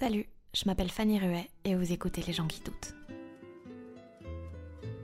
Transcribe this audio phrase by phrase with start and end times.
[0.00, 2.94] Salut, je m'appelle Fanny Ruet et vous écoutez Les gens qui doutent.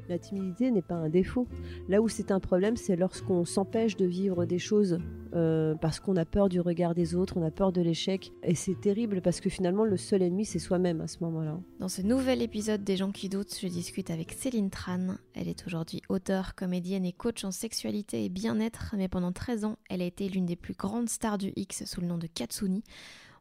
[0.09, 1.49] La timidité n'est pas un défaut.
[1.89, 5.01] Là où c'est un problème, c'est lorsqu'on s'empêche de vivre des choses
[5.35, 8.31] euh, parce qu'on a peur du regard des autres, on a peur de l'échec.
[8.45, 11.59] Et c'est terrible parce que finalement, le seul ennemi, c'est soi-même à ce moment-là.
[11.81, 15.17] Dans ce nouvel épisode des gens qui doutent, je discute avec Céline Tran.
[15.35, 19.77] Elle est aujourd'hui auteure, comédienne et coach en sexualité et bien-être, mais pendant 13 ans,
[19.91, 22.85] elle a été l'une des plus grandes stars du X sous le nom de Katsuni.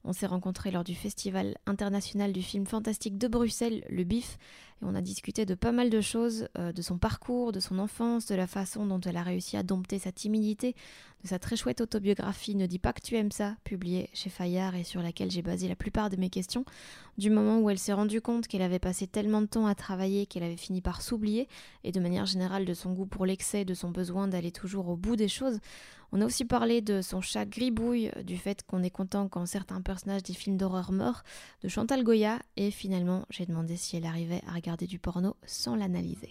[0.05, 4.37] On s'est rencontrés lors du Festival international du film fantastique de Bruxelles, le BIF,
[4.81, 7.79] et on a discuté de pas mal de choses, euh, de son parcours, de son
[7.79, 10.75] enfance, de la façon dont elle a réussi à dompter sa timidité,
[11.23, 14.75] de sa très chouette autobiographie Ne dis pas que tu aimes ça, publiée chez Fayard
[14.75, 16.65] et sur laquelle j'ai basé la plupart de mes questions,
[17.17, 20.25] du moment où elle s'est rendue compte qu'elle avait passé tellement de temps à travailler
[20.25, 21.47] qu'elle avait fini par s'oublier,
[21.83, 24.97] et de manière générale de son goût pour l'excès, de son besoin d'aller toujours au
[24.97, 25.59] bout des choses.
[26.15, 29.81] On a aussi parlé de son chat Gribouille, du fait qu'on est content quand certains
[29.81, 31.23] personnages des films d'horreur meurent,
[31.63, 35.75] de Chantal Goya, et finalement j'ai demandé si elle arrivait à regarder du porno sans
[35.75, 36.29] l'analyser.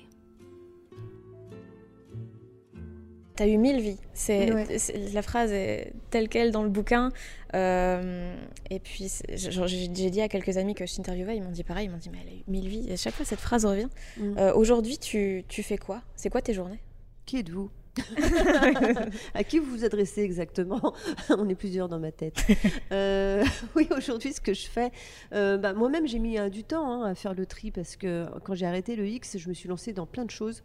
[3.34, 3.96] T'as eu mille vies.
[4.12, 4.78] C'est, Ouais.
[4.78, 7.10] c'est- la phrase est telle quelle dans le bouquin.
[7.54, 8.36] Euh,
[8.68, 11.90] et puis, j'ai dit à quelques amis que je t'interviewais, ils m'ont dit pareil, ils
[11.90, 12.88] m'ont dit, mais elle a eu mille vies.
[12.88, 13.88] Et à chaque fois, cette phrase revient.
[14.18, 14.36] Mm.
[14.38, 16.02] Euh, aujourd'hui, tu, tu fais quoi?
[16.14, 16.80] C'est quoi tes journées?
[17.24, 17.70] Qui êtes-vous?
[19.34, 20.94] À qui vous vous adressez exactement?
[21.30, 22.44] On est plusieurs dans ma tête.
[22.92, 23.42] Euh,
[23.74, 24.90] oui, aujourd'hui, ce que je fais,
[25.32, 28.26] euh, bah, moi-même, j'ai mis euh, du temps hein, à faire le tri parce que
[28.44, 30.62] quand j'ai arrêté le X, je me suis lancée dans plein de choses.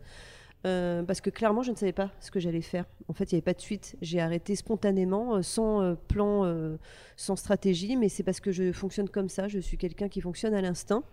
[0.66, 2.86] euh, parce que clairement, je ne savais pas ce que j'allais faire.
[3.08, 3.96] En fait, il n'y avait pas de suite.
[4.02, 6.78] J'ai arrêté spontanément, sans plan,
[7.16, 9.48] sans stratégie, mais c'est parce que je fonctionne comme ça.
[9.48, 11.04] Je suis quelqu'un qui fonctionne à l'instinct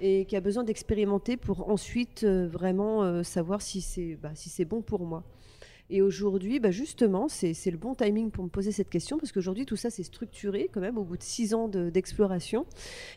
[0.00, 4.82] et qui a besoin d'expérimenter pour ensuite vraiment savoir si c'est bah, si c'est bon
[4.82, 5.24] pour moi.
[5.92, 9.66] Et aujourd'hui, bah justement, c'est le bon timing pour me poser cette question, parce qu'aujourd'hui,
[9.66, 12.64] tout ça, c'est structuré quand même au bout de six ans de- d'exploration.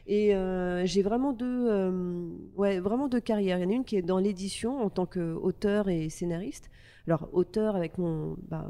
[0.08, 3.60] et euh, j'ai vraiment deux, euh, ouais, vraiment deux carrières.
[3.60, 6.72] Il y en a une qui est dans l'édition en tant qu'auteur et scénariste.
[7.08, 8.70] Alors, auteur avec mon, bah,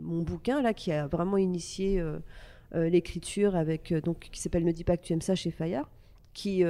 [0.00, 2.18] mon, bouquin, là, qui a vraiment initié euh,
[2.74, 5.88] l'écriture, avec donc qui s'appelle Ne dis pas que tu aimes ça chez Fayard,
[6.34, 6.62] qui,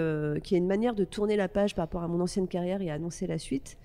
[0.44, 2.90] qui est une manière de tourner la page par rapport à mon ancienne carrière et
[2.90, 3.76] annoncer la suite.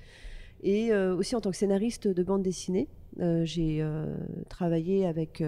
[0.65, 2.89] Et euh, aussi en tant que scénariste de bande dessinée,
[3.19, 4.17] euh, j'ai euh,
[4.49, 5.43] travaillé avec,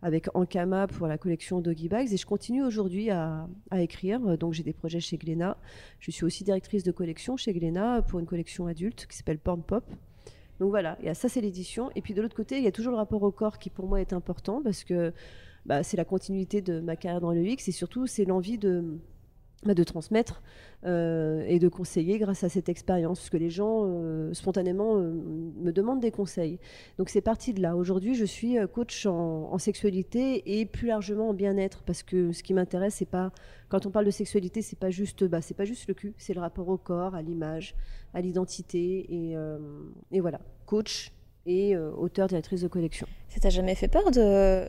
[0.00, 4.38] avec Ankama pour la collection Doggy Bags et je continue aujourd'hui à, écrire.
[4.38, 5.58] Donc j'ai des projets chez Glénat.
[6.00, 9.62] Je suis aussi directrice de collection chez Glénat pour une collection adulte qui s'appelle Porn
[9.62, 9.84] Pop.
[10.60, 11.90] Donc voilà, et ça c'est l'édition.
[11.94, 13.86] Et puis de l'autre côté, il y a toujours le rapport au corps qui pour
[13.86, 15.12] moi est important parce que
[15.66, 18.98] bah, c'est la continuité de ma carrière dans le X et surtout c'est l'envie de,
[19.64, 20.42] de transmettre
[20.84, 25.12] euh, et de conseiller grâce à cette expérience, parce que les gens euh, spontanément euh,
[25.56, 26.58] me demandent des conseils.
[26.98, 27.76] Donc c'est parti de là.
[27.76, 32.42] Aujourd'hui, je suis coach en, en sexualité et plus largement en bien-être, parce que ce
[32.42, 33.32] qui m'intéresse, c'est pas
[33.68, 36.34] quand on parle de sexualité, c'est pas juste, bah, c'est pas juste le cul, c'est
[36.34, 37.74] le rapport au corps, à l'image,
[38.14, 39.36] à l'identité et,
[40.12, 41.12] et voilà, coach
[41.44, 43.06] et auteur directrice de collection.
[43.28, 44.66] Ça t'a jamais fait peur de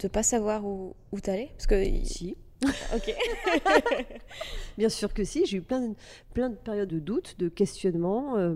[0.00, 2.04] de pas savoir où, où t'allais Parce que.
[2.04, 2.36] Si.
[2.64, 3.14] Ok.
[4.78, 8.54] Bien sûr que si, j'ai eu plein de, périodes de doute, de questionnement, euh,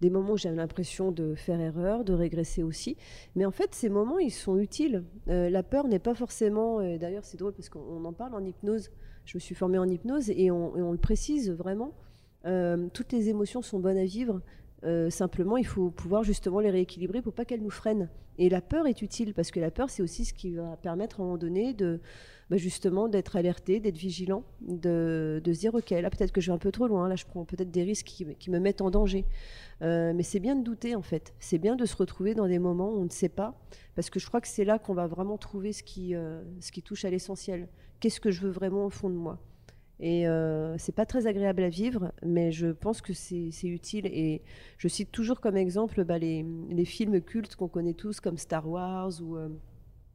[0.00, 2.96] des moments où j'avais l'impression de faire erreur, de régresser aussi.
[3.34, 5.04] Mais en fait, ces moments, ils sont utiles.
[5.28, 6.80] Euh, la peur n'est pas forcément...
[6.80, 8.90] euh, D'ailleurs, c'est drôle parce qu'on en parle en hypnose.
[9.24, 11.92] Je me suis formée en hypnose et on, et on le précise vraiment.
[12.46, 14.40] Euh, toutes les émotions sont bonnes à vivre.
[15.10, 18.08] simplement, il faut pouvoir justement les rééquilibrer pour pas qu'elles nous freinent.
[18.38, 21.20] Et la peur est utile parce que la peur, c'est aussi ce qui va permettre
[21.20, 22.00] à un moment donné de
[22.50, 26.54] bah, justement d'être alerté, d'être vigilant, de, se dire ok, là peut-être que je vais
[26.54, 29.24] un peu trop loin, là je prends peut-être des risques qui, me mettent en danger.
[29.82, 32.58] Euh, mais c'est bien de douter en fait, c'est bien de se retrouver dans des
[32.58, 33.54] moments où on ne sait pas,
[33.94, 36.72] parce que je crois que c'est là qu'on va vraiment trouver ce qui, euh, ce
[36.72, 37.68] qui touche à l'essentiel.
[38.00, 39.38] Qu'est-ce que je veux vraiment au fond de moi?
[40.02, 44.06] Et euh, c'est pas très agréable à vivre, mais je pense que c'est utile.
[44.06, 44.42] Et
[44.78, 48.66] je cite toujours comme exemple bah, les, les, films cultes qu'on connaît tous, comme Star
[48.66, 49.50] Wars ou euh,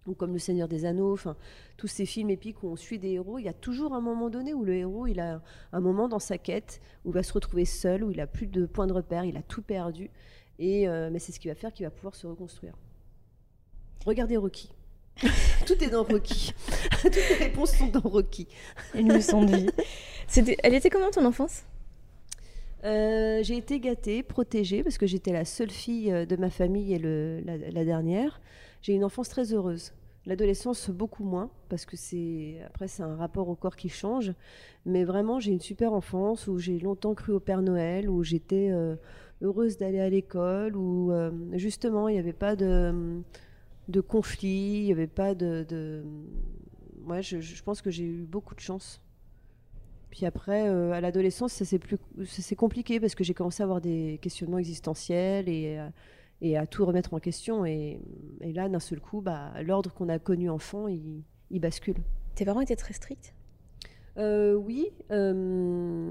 [0.07, 1.36] ou comme Le Seigneur des Anneaux, enfin
[1.78, 4.30] tous ces films épiques où on suit des héros, il y a toujours un moment
[4.30, 5.42] donné où le héros, il a
[5.72, 8.48] un moment dans sa quête où il va se retrouver seul, où il a plus
[8.48, 10.10] de points de repère, il a tout perdu,
[10.60, 12.75] et euh, mais c'est ce qui va faire qu'il va pouvoir se reconstruire.
[14.06, 14.72] Regardez Rocky.
[15.66, 16.54] tout est dans Rocky.
[17.01, 18.48] Toutes les réponses sont dans Rocky.
[18.94, 19.69] Une leçon de vie.
[20.62, 21.63] Elle était comment ton enfance?
[22.84, 26.94] Euh, j'ai été gâtée, protégée, parce que j'étais la seule fille euh, de ma famille
[26.94, 28.42] et le, la, dernière.
[28.86, 29.94] J'ai une enfance très heureuse.
[30.28, 34.32] L'adolescence, beaucoup moins, parce que c'est après c'est un rapport au corps qui change.
[34.86, 38.70] Mais vraiment, j'ai une super enfance où j'ai longtemps cru au Père Noël, où j'étais
[38.72, 38.96] euh,
[39.42, 41.12] heureuse d'aller à l'école, où
[41.54, 43.24] justement il n'y avait pas de,
[43.88, 45.66] de conflit, il n'y avait pas de.
[45.68, 46.04] de...
[47.08, 49.02] Ouais, je, pense que j'ai eu beaucoup de chance.
[50.12, 51.98] Puis après, euh, à l'adolescence, ça c'est plus,
[52.28, 55.90] c'est compliqué parce que j'ai commencé à avoir des questionnements existentiels et, euh,
[56.46, 57.66] et à tout remettre en question.
[57.66, 58.00] Et,
[58.42, 61.98] et là, d'un seul coup, bah, l'ordre qu'on a connu enfant, il, il bascule.
[62.36, 63.34] Tes parents étaient très stricts?
[64.18, 64.92] Euh, oui.
[65.12, 66.10] Euh,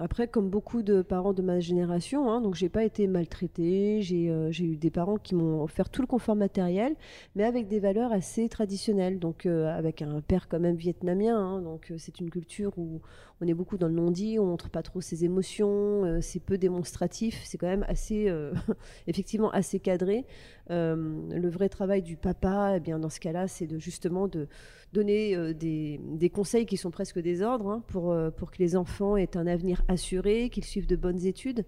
[0.00, 4.00] après, comme beaucoup de parents de ma génération, hein, donc j'ai pas été maltraitée.
[4.10, 6.94] Euh, j'ai eu des parents qui m'ont offert tout le confort matériel,
[7.34, 9.18] mais avec des valeurs assez traditionnelles.
[9.18, 11.36] Donc avec un père quand même vietnamien.
[11.36, 13.00] Hein, donc c'est une culture où
[13.40, 17.40] on est beaucoup dans le non-dit, on montre pas trop ses émotions, c'est peu démonstratif.
[17.44, 18.32] C'est quand même assez,
[19.06, 20.24] effectivement, assez cadré.
[20.70, 24.48] le vrai travail du papa, eh bien dans ce cas-là, c'est de justement de
[24.92, 28.76] donner euh, des, conseils qui sont presque des ordres hein, pour, euh, pour que les
[28.76, 31.64] enfants aient un avenir assuré, qu'ils suivent de bonnes études.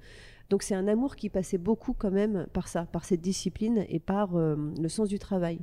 [0.51, 3.99] Donc c'est un amour qui passait beaucoup quand même par ça, par cette discipline et
[3.99, 5.59] par euh, le sens du travail.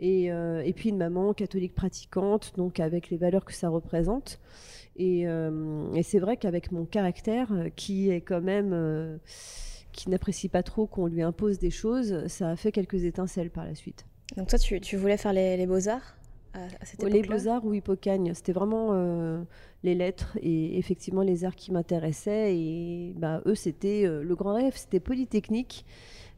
[0.00, 4.40] Et, et, puis une maman catholique pratiquante, donc avec les valeurs que ça représente.
[4.96, 9.18] Et, et c'est vrai qu'avec mon caractère, qui est quand même,
[9.92, 13.64] qui n'apprécie pas trop qu'on lui impose des choses, ça a fait quelques étincelles par
[13.64, 14.04] la suite.
[14.36, 16.16] Donc toi, tu, voulais faire les beaux-arts?
[17.02, 19.42] Les beaux-arts ou Hippocagne, c'était vraiment euh,
[19.82, 22.56] les lettres et effectivement les arts qui m'intéressaient.
[22.56, 25.84] Et bah, eux, c'était euh, le grand rêve, c'était Polytechnique.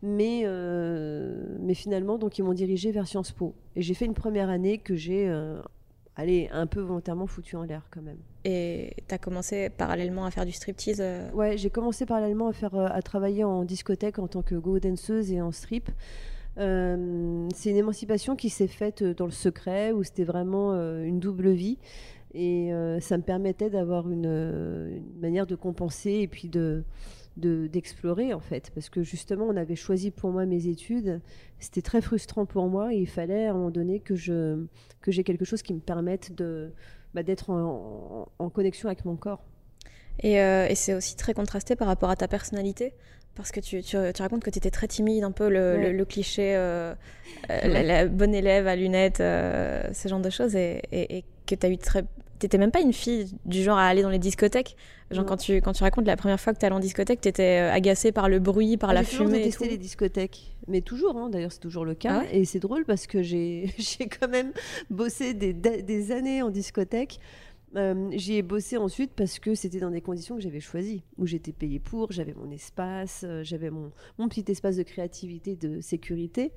[0.02, 3.54] Mais, euh, mais finalement, donc, ils m'ont dirigé vers Sciences Po.
[3.74, 5.32] Et j'ai fait une première année que j'ai
[6.16, 8.18] allez, un peu volontairement foutu en l'air quand même.
[8.44, 11.02] Et tu as commencé parallèlement à faire du striptease
[11.32, 15.32] Ouais, j'ai commencé parallèlement à, faire, à travailler en discothèque en tant que go danseuse
[15.32, 15.90] et en strip.
[16.58, 21.02] Euh, c'est une émancipation qui s'est faite euh, dans le secret, où c'était vraiment euh,
[21.02, 21.78] une double vie.
[22.34, 22.70] Et
[23.00, 26.84] ça me permettait d'avoir une, manière de compenser et puis de
[27.38, 28.70] d'explorer en fait.
[28.74, 31.22] Parce que justement on avait choisi pour moi mes études.
[31.60, 32.92] C'était très frustrant pour moi.
[32.92, 34.66] Il fallait à un moment donné que je
[35.00, 36.72] que j'ai quelque chose qui me permette de
[37.14, 39.42] bah, d'être en, connexion avec mon corps.
[40.22, 40.34] Et
[40.74, 42.92] c'est aussi très contrasté par rapport à ta personnalité
[43.36, 46.94] parce que tu, tu, racontes que tu étais très timide, un peu le, cliché, euh,
[47.50, 51.66] euh, la, bonne élève à lunettes, euh, ce genre de choses, et, et, que tu
[51.68, 52.04] eu très.
[52.38, 54.76] T'étais même pas une fille du genre à aller dans les discothèques.
[55.10, 57.28] Genre, quand tu, quand tu racontes la première fois que tu allais en discothèque, tu
[57.28, 59.30] étais agacée par le bruit, par la fumée.
[59.30, 60.56] J'ai détesté les discothèques.
[60.68, 62.24] Mais toujours, hein, d'ailleurs, c'est toujours le cas.
[62.24, 63.70] Ah et c'est drôle parce que j'ai
[64.20, 64.52] quand même
[64.90, 67.20] bossé des, des années en discothèque.
[67.76, 71.26] Euh, j'y ai bossé ensuite parce que c'était dans des conditions que j'avais choisies, où
[71.26, 73.90] j'étais payée pour, j'avais mon espace, euh, j'avais mon,
[74.28, 76.52] petit espace de créativité, de sécurité.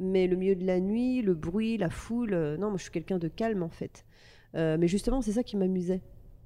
[0.00, 2.92] Mais le milieu de la nuit, le bruit, la foule, euh, non, moi je suis
[2.92, 4.04] quelqu'un de calme en fait.
[4.54, 6.02] mais justement, c'est ça qui m'amusait.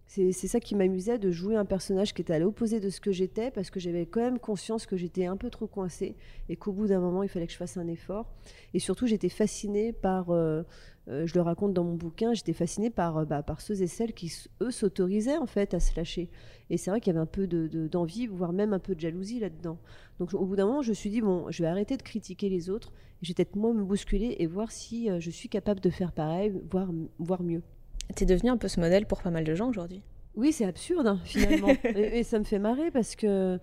[0.07, 3.13] C'est ça qui m'amusait de jouer un personnage qui était à l'opposé de ce que
[3.13, 6.17] j'étais, parce que j'avais quand même conscience que j'étais un peu trop coincée
[6.51, 8.31] et qu'au bout d'un moment, il fallait que je fasse un effort.
[8.75, 10.31] Et surtout, j'étais fascinée par
[11.09, 14.13] je le raconte dans mon bouquin, j'étais fascinée par, euh, bah, par ceux et celles
[14.13, 16.31] qui, eux, s'autorisaient en fait à se lâcher.
[16.71, 19.01] Et c'est vrai qu'il y avait un peu d'envie, de, voire même un peu de
[19.01, 19.79] jalousie là-dedans.
[20.21, 22.49] Donc au bout d'un moment, je me suis dit, bon, je vais arrêter de critiquer
[22.49, 25.81] les autres, je vais peut-être moi me bousculer et voir si euh, je suis capable
[25.81, 27.63] de faire pareil, voire, voire mieux.
[28.15, 30.03] Tu es devenu un peu ce modèle pour pas mal de gens aujourd'hui.
[30.37, 31.69] Oui, c'est absurde hein, finalement.
[31.85, 33.59] et, ça me fait marrer parce que...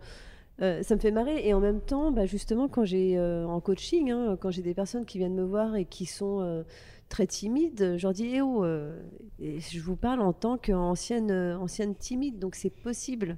[0.60, 4.38] ça me fait marrer et en même temps, bah, justement, quand j'ai en coaching, hein,
[4.40, 6.64] quand j'ai des personnes qui viennent me voir et qui sont
[7.10, 9.02] très timide, je leur dis eh oh, euh,
[9.40, 13.38] je vous parle en tant qu'ancienne euh, ancienne timide, donc c'est possible.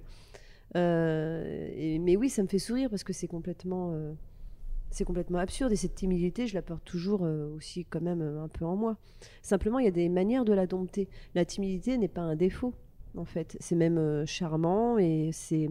[0.76, 3.94] mais oui, ça me fait sourire parce que c'est complètement
[5.06, 8.76] complètement absurde et cette timidité, je la porte toujours aussi quand même un peu en
[8.76, 8.98] moi.
[9.42, 11.08] Simplement, il y a des manières de la dompter.
[11.34, 12.74] La timidité n'est pas un défaut,
[13.16, 13.58] en fait.
[13.62, 15.70] C'est même charmant et c'est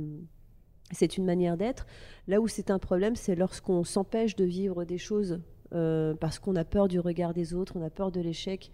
[0.92, 1.87] c'est une manière d'être.
[2.26, 5.40] Là où c'est un problème, c'est lorsqu'on s'empêche de vivre des choses
[5.74, 8.70] euh, parce qu'on a peur du regard des autres, on a peur de l'échec.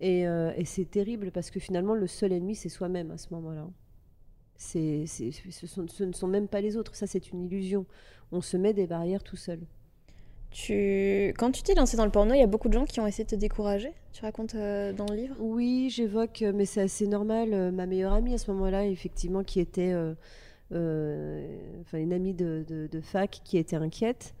[0.00, 3.68] Et, euh, c'est terrible parce que finalement, le seul ennemi, c'est soi-même à ce moment-là.
[4.56, 7.86] C'est, ce, ce, ne sont même pas les autres, ça c'est une illusion.
[8.30, 9.60] On se met des barrières tout seul.
[10.50, 11.32] Tu...
[11.38, 13.06] Quand tu t'es lancé dans le porno, il y a beaucoup de gens qui ont
[13.06, 13.92] essayé de te décourager?
[14.12, 15.36] Tu racontes euh, dans le livre?
[15.38, 17.72] Oui, j'évoque, mais c'est assez normal.
[17.72, 19.94] ma meilleure amie à ce moment-là, effectivement, qui était
[20.72, 24.34] euh, enfin une amie de, fac qui était inquiète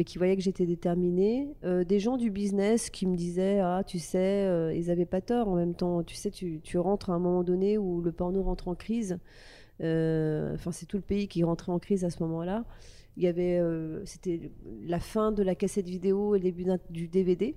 [0.00, 1.54] mais qui voyait que j'étais déterminée.
[1.62, 5.20] Euh, des gens du business qui me disaient Ah, tu sais, euh, ils n'avaient pas
[5.20, 6.02] tort en même temps.
[6.02, 9.18] Tu sais, tu, rentres à un moment donné où le porno rentre en crise.
[9.78, 12.64] Enfin, c'est tout le pays qui rentrait en crise à ce moment-là.
[13.18, 13.60] Il y avait,
[14.06, 14.50] c'était
[14.86, 17.54] la fin de la cassette vidéo et le début du DVD.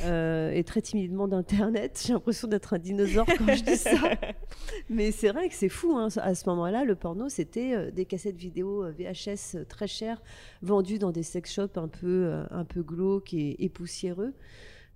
[0.00, 2.02] Euh, et très timidement d'Internet.
[2.06, 3.90] J'ai l'impression d'être un dinosaure quand je dis ça.
[4.90, 5.96] Mais c'est vrai que c'est fou.
[5.96, 6.08] Hein.
[6.16, 10.22] À ce moment-là, le porno, c'était euh, des cassettes vidéo euh, VHS très chères,
[10.62, 14.34] vendues dans des sex shops un peu, un peu glauques et, poussiéreux.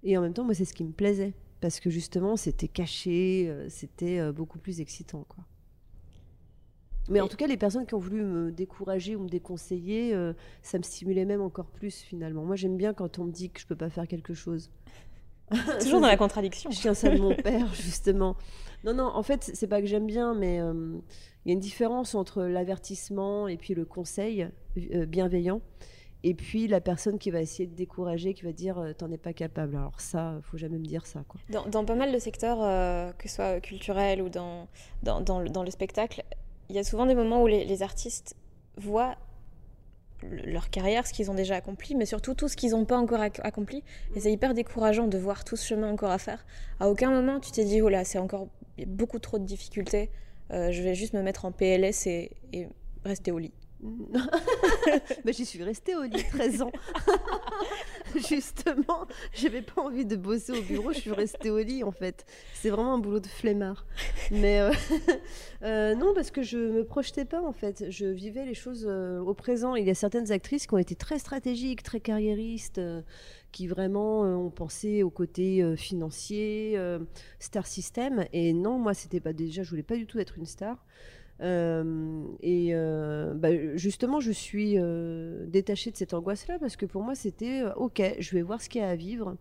[0.03, 1.35] Et en même temps, moi, c'est ce qui me plaisait.
[1.61, 5.25] Parce que justement, c'était caché, c'était beaucoup plus excitant.
[5.29, 5.45] Quoi.
[7.09, 10.17] Mais en tout cas, les personnes qui ont voulu me décourager ou me déconseiller,
[10.63, 12.45] ça me stimulait même encore plus finalement.
[12.45, 14.71] Moi, j'aime bien quand on me dit que je peux pas faire quelque chose.
[15.81, 16.71] Toujours dans la contradiction.
[16.71, 18.37] Je tiens ça de mon père, justement.
[18.85, 20.99] Non, non, en fait, c'est pas que j'aime bien, mais euh,
[21.45, 24.49] il y a une différence entre l'avertissement et puis le conseil
[24.95, 25.61] euh, bienveillant.
[26.23, 29.19] Et puis la personne qui va essayer de décourager, qui va dire euh, t'en es
[29.19, 29.77] pas capable.
[29.77, 31.25] Alors ça, faut jamais me dire ça.
[31.29, 31.41] Quoi.
[31.71, 32.59] Dans, pas mal de secteurs,
[33.17, 34.67] que ce soit culturel ou dans,
[35.05, 36.25] dans, dans, le, dans, le, spectacle,
[36.69, 38.37] il y a souvent des moments où les, artistes
[38.77, 39.17] voient
[40.23, 43.21] leur carrière, ce qu'ils ont déjà accompli, mais surtout tout ce qu'ils n'ont pas encore
[43.21, 43.83] accompli.
[44.15, 46.45] Et c'est hyper décourageant de voir tout ce chemin encore à faire.
[46.81, 48.49] À aucun moment tu t'es dit, oh là, c'est encore
[48.87, 50.11] beaucoup trop de difficultés,
[50.53, 52.31] euh, je vais juste me mettre en PLS et
[53.05, 53.53] rester au lit.
[55.25, 56.73] mais j'y suis restée au lit 13 ans.
[58.29, 62.25] Justement, j'avais pas envie de bosser au bureau, je suis restée au lit en fait.
[62.55, 63.87] C'est vraiment un boulot de flemmard.
[64.31, 64.73] Mais euh,
[65.63, 67.85] euh, non, parce que je me projetais pas en fait.
[67.91, 69.75] Je vivais les choses euh, au présent.
[69.75, 72.81] Il y a certaines actrices qui ont été très stratégiques, très carriéristes,
[73.53, 76.79] qui vraiment ont pensé au côté financier,
[77.39, 78.25] star system.
[78.33, 80.85] Et non, moi, c'était pas déjà, je voulais pas du tout être une star.
[81.43, 87.03] Euh, et euh, bah, justement, je suis euh, détachée de cette angoisse-là parce que pour
[87.03, 89.37] moi, c'était OK, je vais voir ce qu'il y a à vivre.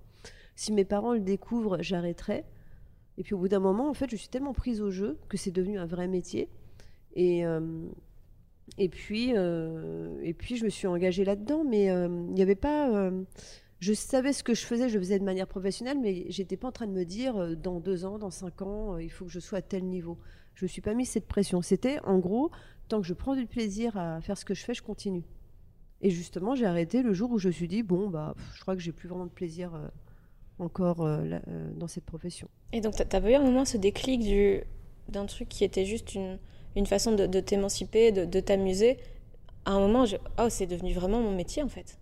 [0.55, 2.43] Si mes parents le découvrent, j'arrêterai.
[3.17, 5.37] Et puis au bout d'un moment, en fait, je suis tellement prise au jeu que
[5.37, 6.49] c'est devenu un vrai métier.
[7.15, 7.43] Et,
[8.77, 13.09] et, puis, et puis, je me suis engagée là-dedans, mais il n'y avait pas.
[13.79, 16.67] je savais ce que je faisais, je le faisais de manière professionnelle, mais j'étais pas
[16.67, 19.39] en train de me dire dans deux ans, dans cinq ans, il faut que je
[19.39, 20.17] sois à tel niveau
[20.55, 21.61] je ne me suis pas mis cette pression.
[21.61, 22.49] C'était en gros,
[22.87, 25.23] tant que je prends du plaisir à faire ce que je fais, je continue.
[26.01, 28.75] Et justement, j'ai arrêté le jour où je me suis dit, bon, bah, je crois
[28.75, 29.87] que j'ai plus vraiment de plaisir euh,
[30.59, 32.49] encore euh, euh, dans cette profession.
[32.73, 34.61] Et donc, tu as pas eu un moment ce déclic du,
[35.09, 36.37] d'un truc qui était juste une,
[36.75, 38.97] une façon de, t'émanciper, de, t'amuser
[39.65, 41.97] À un moment, je, oh, c'est devenu vraiment mon métier en fait.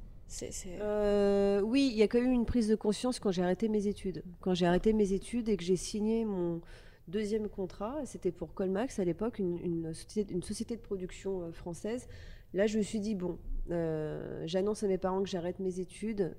[1.63, 3.87] oui, il y a quand même eu une prise de conscience quand j'ai arrêté mes
[3.87, 4.23] études.
[4.41, 6.61] Quand j'ai arrêté mes études et que j'ai signé mon,
[7.09, 12.07] Deuxième contrat, c'était pour Colmax à l'époque, une, société, de production euh, française.
[12.53, 13.39] Là, je me suis dit, bon,
[13.71, 16.33] euh, j'annonce à mes parents que j'arrête mes études.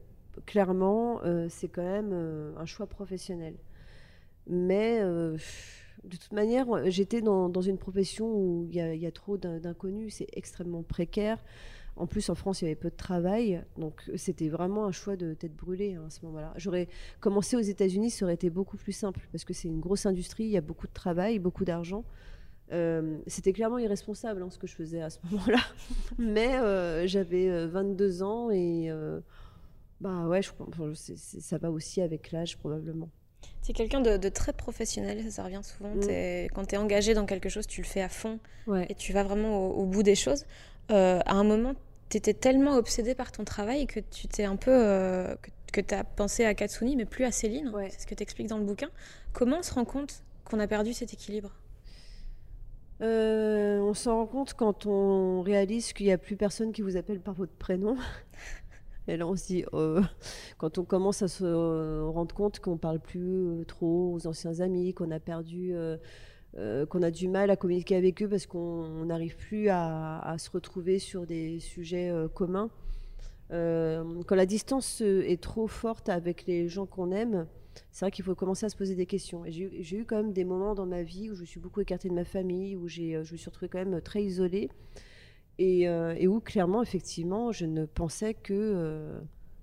[0.47, 2.13] Clairement, euh, c'est quand même
[2.57, 3.57] un choix professionnel.
[4.47, 10.29] Mais de toute manière, j'étais dans, une profession où il y, a trop d'inconnus, c'est
[10.33, 11.43] extrêmement précaire.
[11.97, 15.15] En plus, en France, il y avait peu de travail, donc c'était vraiment un choix
[15.15, 16.53] de tête brûlée hein, à ce moment-là.
[16.57, 16.89] J'aurais
[17.21, 20.45] commencé aux États-Unis, ça aurait été beaucoup plus simple parce que c'est une grosse industrie,
[20.45, 22.05] il y a beaucoup de travail, beaucoup d'argent.
[22.73, 25.61] Euh, c'était clairement irresponsable hein, ce que je faisais à ce moment-là,
[26.19, 28.91] mais euh, j'avais 22 euh, ans et
[30.01, 30.51] bah ouais, je,
[31.15, 33.09] ça va aussi avec l'âge probablement.
[33.61, 35.95] C'est quelqu'un de, très professionnel, ça, revient souvent.
[35.95, 36.49] Mm.
[36.55, 38.39] quand tu es engagé dans quelque chose, tu le fais à fond
[38.89, 40.45] et tu vas vraiment au bout des choses.
[40.91, 41.75] Euh, à un moment,
[42.11, 44.71] tu étais tellement obsédée par ton travail que tu t'es un peu.
[44.73, 45.35] Euh,
[45.73, 47.73] que, tu as pensé à Katsuni, mais plus à Céline.
[47.91, 48.89] C'est ce que tu expliques dans le bouquin.
[49.33, 51.51] Comment on se rend compte qu'on a perdu cet équilibre?
[53.03, 56.97] Euh, on s'en rend compte quand on réalise qu'il n'y a plus personne qui vous
[56.97, 57.97] appelle par votre prénom.
[59.09, 59.65] Et là, on se dit,
[60.57, 65.11] quand on commence à se rendre compte qu'on parle plus trop aux anciens amis, qu'on
[65.11, 65.75] a perdu
[66.89, 70.99] qu'on a du mal à communiquer avec eux parce qu'on n'arrive plus à, se retrouver
[70.99, 72.71] sur des sujets communs.
[73.51, 77.47] quand la distance est trop forte avec les gens qu'on aime,
[77.91, 79.43] c'est vrai qu'il faut commencer à se poser des questions.
[79.49, 82.15] J'ai eu quand même des moments dans ma vie où je suis beaucoup écartée de
[82.15, 84.71] ma famille, où je me suis retrouvée quand même très isolée.
[85.61, 89.21] Euh, et, où clairement, effectivement, je ne pensais que euh,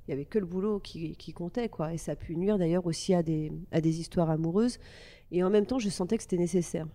[0.08, 1.94] il y avait que le boulot qui, comptait, quoi.
[1.94, 4.80] Et ça a pu nuire d'ailleurs aussi à des, à des histoires amoureuses.
[5.32, 6.88] Et en même temps, je sentais que c'était nécessaire.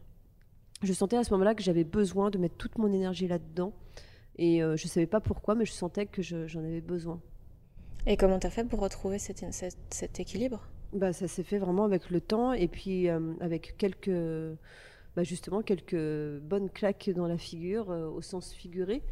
[0.82, 3.72] Je sentais à ce moment-là que j'avais besoin de mettre toute mon énergie là-dedans.
[4.36, 7.20] Et euh, je ne savais pas pourquoi, mais je sentais que j'en avais besoin.
[8.06, 9.44] Et comment tu as fait pour retrouver cet,
[9.90, 10.68] cet, équilibre?
[10.92, 13.08] Bah, Ça s'est fait vraiment avec le temps et puis
[13.40, 14.10] avec quelques
[15.16, 19.02] bah, justement quelques bonnes claques dans la figure euh, au sens figuré.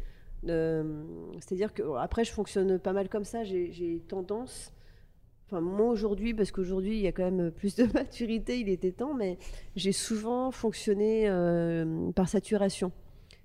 [0.47, 1.03] Euh,
[1.39, 3.43] c'est-à-dire que après, je fonctionne pas mal comme ça.
[3.43, 4.71] J'ai tendance,
[5.51, 9.13] moi aujourd'hui, parce qu'aujourd'hui il y a quand même plus de maturité, il était temps,
[9.13, 9.37] mais
[9.75, 12.91] j'ai souvent fonctionné euh, par saturation.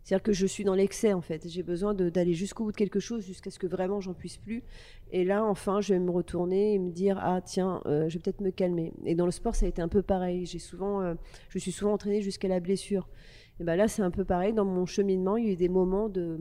[0.03, 1.47] C'est-à-dire que je suis dans l'excès en fait.
[1.47, 4.65] J'ai besoin d'aller jusqu'au bout de quelque chose jusqu'à ce que vraiment j'en puisse plus.
[5.13, 8.23] Et là, enfin, je vais me retourner et me dire ah tiens, euh, je vais
[8.23, 8.93] peut-être me calmer.
[9.05, 10.47] Et dans le sport, ça a été un peu pareil.
[10.47, 11.15] J'ai souvent, euh,
[11.49, 13.09] je suis souvent entraînée jusqu'à la blessure.
[13.61, 14.55] Et ben là, c'est un peu pareil.
[14.55, 16.39] Dans mon cheminement, il y a eu des moments de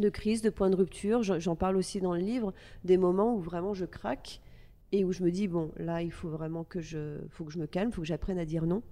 [0.00, 1.22] de crise, de point de rupture.
[1.22, 4.40] J'en parle aussi dans le livre, des moments où vraiment je craque
[4.92, 7.58] et où je me dis bon, là, il faut vraiment que je, faut que je
[7.58, 8.82] me calme, il faut que j'apprenne à dire non.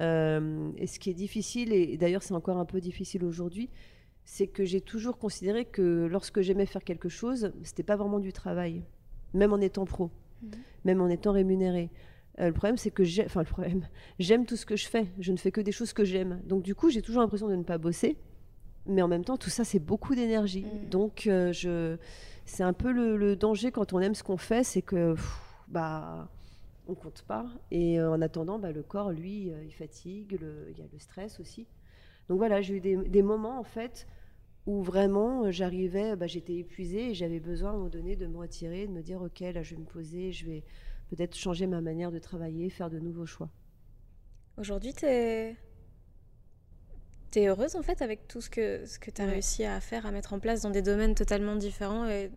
[0.00, 3.70] Euh, et ce qui est difficile, et d'ailleurs c'est encore un peu difficile aujourd'hui,
[4.24, 8.32] c'est que j'ai toujours considéré que lorsque j'aimais faire quelque chose, c'était pas vraiment du
[8.32, 8.82] travail,
[9.34, 10.10] même en étant pro,
[10.42, 10.50] mhm.
[10.84, 11.90] même en étant rémunéré.
[12.40, 13.86] Euh, le problème, c'est que j'aime, enfin le problème,
[14.18, 15.06] j'aime tout ce que je fais.
[15.20, 16.40] Je ne fais que des choses que j'aime.
[16.44, 18.16] Donc du coup, j'ai toujours l'impression de ne pas bosser,
[18.86, 20.64] mais en même temps, tout ça, c'est beaucoup d'énergie.
[20.64, 20.88] Mhm.
[20.88, 21.96] Donc euh, je,
[22.44, 25.14] c'est un peu le, danger quand on aime ce qu'on fait, c'est que
[25.68, 26.28] bah
[26.86, 27.46] on compte pas.
[27.70, 30.38] Et euh, en attendant, bah, le corps, lui, euh, il fatigue,
[30.70, 31.66] il y a le stress aussi.
[32.28, 34.06] Donc voilà, j'ai eu des, moments, en fait,
[34.66, 38.26] où vraiment, euh, j'arrivais, bah, j'étais épuisée et j'avais besoin, à un moment donné, de
[38.26, 40.64] me retirer, de me dire, OK, là, je vais me poser, je vais
[41.08, 43.50] peut-être changer ma manière de travailler, faire de nouveaux choix.
[44.56, 45.56] Aujourd'hui, tu es...
[47.38, 47.48] es...
[47.48, 50.10] heureuse, en fait, avec tout ce que, ce que tu as réussi à faire, à
[50.10, 52.30] mettre en place dans des domaines totalement différents et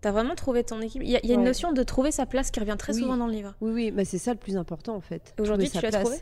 [0.00, 1.02] T'as vraiment trouvé ton équipe.
[1.02, 3.32] Il y a, une notion de trouver sa place qui revient très souvent dans le
[3.32, 3.54] livre.
[3.60, 5.34] Oui, oui, mais c'est ça le plus important en fait.
[5.38, 6.16] Aujourd'hui, tu l'as trouvé?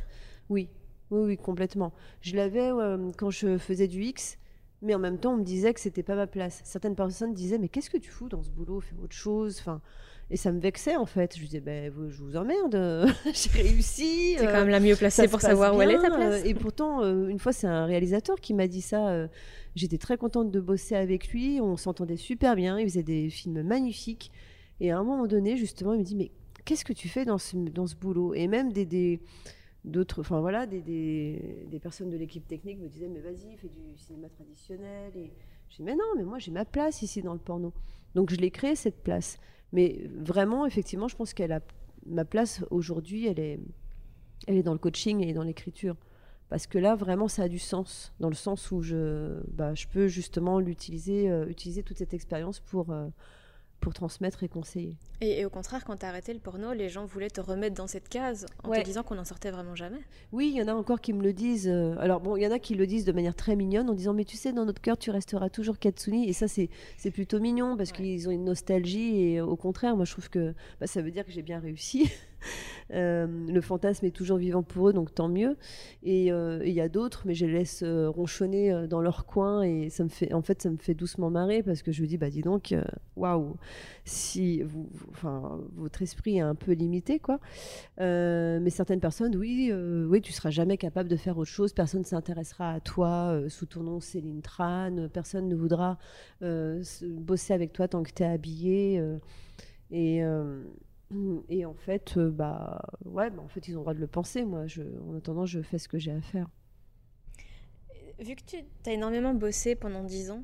[0.49, 0.69] Oui,
[1.11, 1.93] oui, oui, complètement.
[2.21, 4.39] Je l'avais euh, quand je faisais du X,
[4.83, 6.61] mais en même temps, on me disait que c'était pas ma place.
[6.65, 8.81] Certaines personnes disaient, mais qu'est-ce que tu fous dans ce boulot?
[8.81, 9.59] Fais autre chose.
[9.61, 9.81] Enfin,
[10.31, 11.37] et ça me vexait en fait.
[11.37, 12.75] Je disais, ben, je vous emmerde,
[13.25, 14.37] j'ai réussi.
[14.39, 16.45] C'est quand même la mieux placée pour savoir où elle est ta place.
[16.45, 19.09] Et pourtant, euh, une fois, c'est un réalisateur qui m'a dit ça.
[19.09, 19.29] Euh,
[19.75, 21.61] j'étais très contente de bosser avec lui.
[21.61, 22.79] On s'entendait super bien.
[22.79, 24.31] Il faisait des films magnifiques.
[24.81, 26.31] Et à un moment donné, justement, il me dit, mais
[26.65, 28.35] qu'est-ce que tu fais dans ce, dans ce boulot?
[28.35, 29.21] Et même des,
[29.89, 33.97] d'autres, enfin voilà, des, des, personnes de l'équipe technique me disaient, mais vas-y, fais du
[33.97, 35.13] cinéma traditionnel.
[35.17, 35.33] Et
[35.69, 37.73] je dis, mais non, mais moi j'ai ma place ici dans le porno.
[38.15, 39.39] Donc je l'ai créé cette place.
[39.73, 41.61] Mais vraiment, effectivement, je pense qu'elle a
[42.07, 43.61] ma place aujourd'hui, elle est,
[44.47, 45.97] elle est dans le coaching et dans l'écriture.
[46.49, 49.87] Parce que là, vraiment, ça a du sens, dans le sens où je, bah, je
[49.87, 53.09] peux justement l'utiliser, euh, utiliser toute cette expérience pour, euh,
[53.81, 54.97] pour transmettre et conseiller.
[55.21, 57.87] Et, au contraire, quand tu as arrêté le porno, les gens voulaient te remettre dans
[57.87, 60.01] cette case en te disant qu'on n'en sortait vraiment jamais.
[60.33, 61.69] Oui, il y en a encore qui me le disent.
[61.69, 63.95] Euh, alors bon, il y en a qui le disent de manière très mignonne en
[63.95, 66.29] disant mais tu sais, dans notre cœur, tu resteras toujours Katsuni.
[66.29, 69.21] Et ça, c'est plutôt mignon parce qu'ils ont une nostalgie.
[69.23, 72.11] Et au contraire, moi, je trouve que bah, ça veut dire que j'ai bien réussi.
[72.95, 75.59] Euh, le fantasme est toujours vivant pour eux, donc tant mieux.
[76.03, 79.63] Et euh, il y a d'autres, mais je les laisse euh, ronchonner dans leur coin
[79.63, 82.07] et ça me fait, en fait, ça me fait doucement marrer parce que je me
[82.07, 82.75] dis, bah dis donc,
[83.17, 83.57] waouh,
[84.07, 87.41] si vous, enfin, votre esprit est un peu limité, quoi.
[87.99, 89.71] mais certaines personnes, oui,
[90.09, 91.73] oui, tu seras jamais capable de faire autre chose.
[91.75, 95.09] Personne ne s'intéressera à toi sous ton nom Céline Tran.
[95.13, 95.99] Personne ne voudra
[96.41, 99.03] bosser avec toi tant que tu es habillée.
[99.91, 100.23] et
[101.49, 104.07] et en fait, euh, bah, ouais, bah, en fait, ils ont le droit de le
[104.07, 104.45] penser.
[104.45, 106.49] Moi, je, en attendant, je fais ce que j'ai à faire.
[108.19, 110.43] Vu que tu as énormément bossé pendant 10 ans,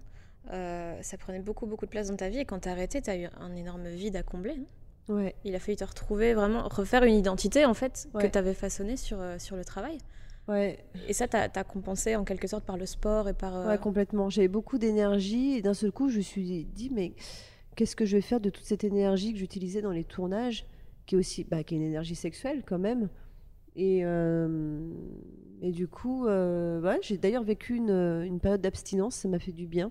[0.52, 2.38] euh, ça prenait beaucoup, beaucoup de place dans ta vie.
[2.38, 4.56] Et quand tu as arrêté, tu as eu un énorme vide à combler.
[5.08, 5.34] ouais.
[5.44, 8.96] Il a fallu te retrouver, vraiment, refaire une identité, en fait, que tu avais façonnée
[8.96, 9.98] sur, euh, sur le travail.
[10.46, 10.78] Ouais.
[11.08, 13.66] Et ça, tu as, compensé en quelque sorte par le sport et par.
[13.66, 14.28] Ouais, complètement.
[14.28, 17.14] J'avais beaucoup d'énergie et d'un seul coup, je me suis dit, mais
[17.74, 20.66] qu'est-ce que je vais faire de toute cette énergie que j'utilisais dans les tournages,
[21.06, 23.08] qui est aussi bah, qui est une énergie sexuelle quand même.
[23.76, 24.88] Et, euh,
[25.62, 29.66] et du coup, euh, j'ai d'ailleurs vécu une, une période d'abstinence, ça m'a fait du
[29.66, 29.90] bien,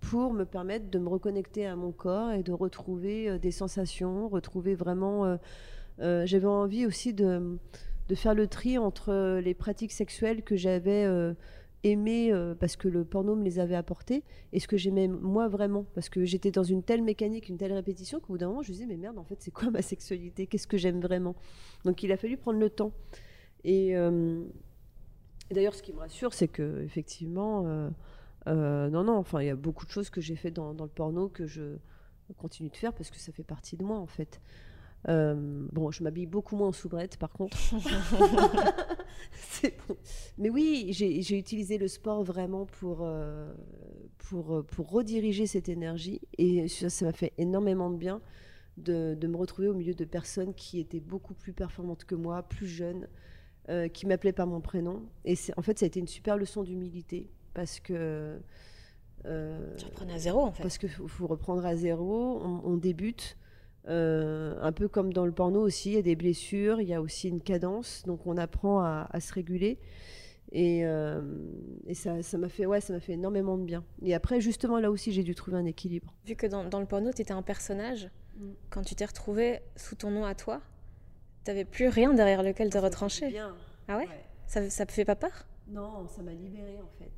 [0.00, 4.28] pour me permettre de me reconnecter à mon corps et de retrouver euh, des sensations,
[4.28, 5.38] retrouver vraiment...
[6.00, 7.58] J'avais envie aussi de
[8.08, 11.06] de faire le tri entre les pratiques sexuelles que j'avais
[11.84, 15.48] aimé euh, parce que le porno me les avait apportés et ce que j'aimais moi
[15.48, 18.62] vraiment parce que j'étais dans une telle mécanique, une telle répétition qu'au bout d'un moment
[18.62, 20.46] je me disais mais merde en fait c'est quoi ma sexualité?
[20.46, 21.36] Qu'est-ce que j'aime vraiment?
[21.84, 22.92] Donc il a fallu prendre le temps.
[23.64, 24.44] Et, euh,
[25.50, 27.64] d'ailleurs ce qui me rassure c'est que effectivement
[28.46, 30.84] euh, non non enfin il y a beaucoup de choses que j'ai fait dans, dans,
[30.84, 31.76] le porno que je
[32.36, 34.40] continue de faire parce que ça fait partie de moi en fait.
[35.06, 37.56] Euh, bon, je m'habille beaucoup moins en soubrette, par contre.
[40.38, 43.52] Mais oui, j'ai utilisé le sport vraiment pour, euh,
[44.18, 46.20] pour, euh, pour rediriger cette énergie.
[46.36, 48.20] Et ça m'a fait énormément de bien
[48.76, 52.42] de, de, me retrouver au milieu de personnes qui étaient beaucoup plus performantes que moi,
[52.42, 53.08] plus jeunes,
[53.92, 55.02] qui m'appelaient par mon prénom.
[55.26, 58.38] Et en fait, ça a été une super leçon d'humilité parce que.
[59.24, 60.62] tu reprends à zéro, en fait.
[60.62, 62.40] Parce qu'il faut, reprendre à zéro.
[62.42, 63.36] on débute.
[63.88, 66.94] Euh, un peu comme dans le porno aussi, il y a des blessures, il y
[66.94, 69.78] a aussi une cadence, donc on apprend à, se réguler.
[70.52, 71.22] Et, euh,
[71.92, 73.84] ça, m'a fait, ouais, ça fait énormément de bien.
[74.02, 76.14] Et après, justement, là aussi, j'ai dû trouver un équilibre.
[76.26, 78.50] Vu que dans, le porno, tu étais un personnage, mm.
[78.70, 80.60] quand tu t'es retrouvé sous ton nom à toi,
[81.44, 83.28] tu n'avais plus rien derrière lequel te retrancher.
[83.28, 83.54] Bien.
[83.88, 84.08] Ah ouais,
[84.46, 85.46] Ça, ça te fait pas peur?
[85.68, 87.12] Non, ça m'a libérée en fait.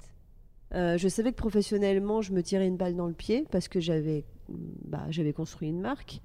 [0.74, 3.80] Euh, je savais que professionnellement, je me tirais une balle dans le pied parce que
[3.80, 6.20] j'avais, bah, j'avais construit une marque.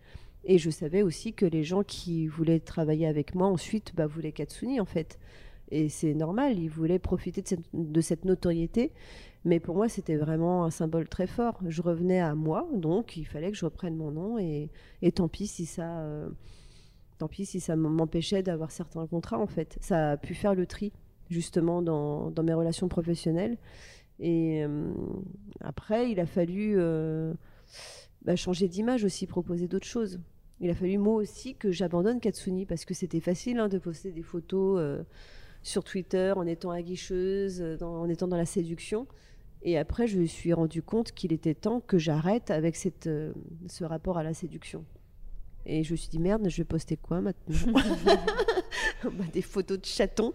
[0.45, 4.31] Et je savais aussi que les gens qui voulaient travailler avec moi ensuite bah, voulaient
[4.31, 5.19] Katsuni en fait.
[5.71, 8.91] Et c'est normal, ils voulaient profiter de cette, notoriété.
[9.43, 11.59] Mais pour moi, c'était vraiment un symbole très fort.
[11.67, 14.37] Je revenais à moi, donc il fallait que je reprenne mon nom.
[14.37, 14.69] Et,
[15.13, 16.29] tant pis si ça, euh,
[17.17, 19.77] tant pis si ça m'empêchait d'avoir certains contrats en fait.
[19.81, 20.93] Ça a pu faire le tri
[21.29, 23.57] justement dans, dans mes relations professionnelles.
[24.19, 24.93] Et euh,
[25.61, 27.33] après, il a fallu euh,
[28.23, 30.19] bah, changer d'image aussi, proposer d'autres choses
[30.59, 34.11] il a fallu moi aussi que j'abandonne Katsuni parce que c'était facile hein, de poster
[34.11, 35.03] des photos euh,
[35.63, 39.07] sur Twitter en étant aguicheuse, euh, en étant dans la séduction.
[39.63, 43.33] Et après, je me suis rendu compte qu'il était temps que j'arrête avec cette, euh,
[43.67, 44.85] ce rapport à la séduction.
[45.65, 47.73] Et je me suis dit, merde, je vais poster quoi maintenant
[49.03, 50.33] bah, Des photos de chatons.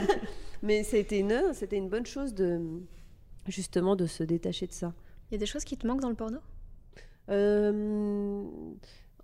[0.62, 2.60] Mais c'était une, c'était une bonne chose de,
[3.46, 4.94] justement de se détacher de ça.
[5.30, 6.38] Il y a des choses qui te manquent dans le porno?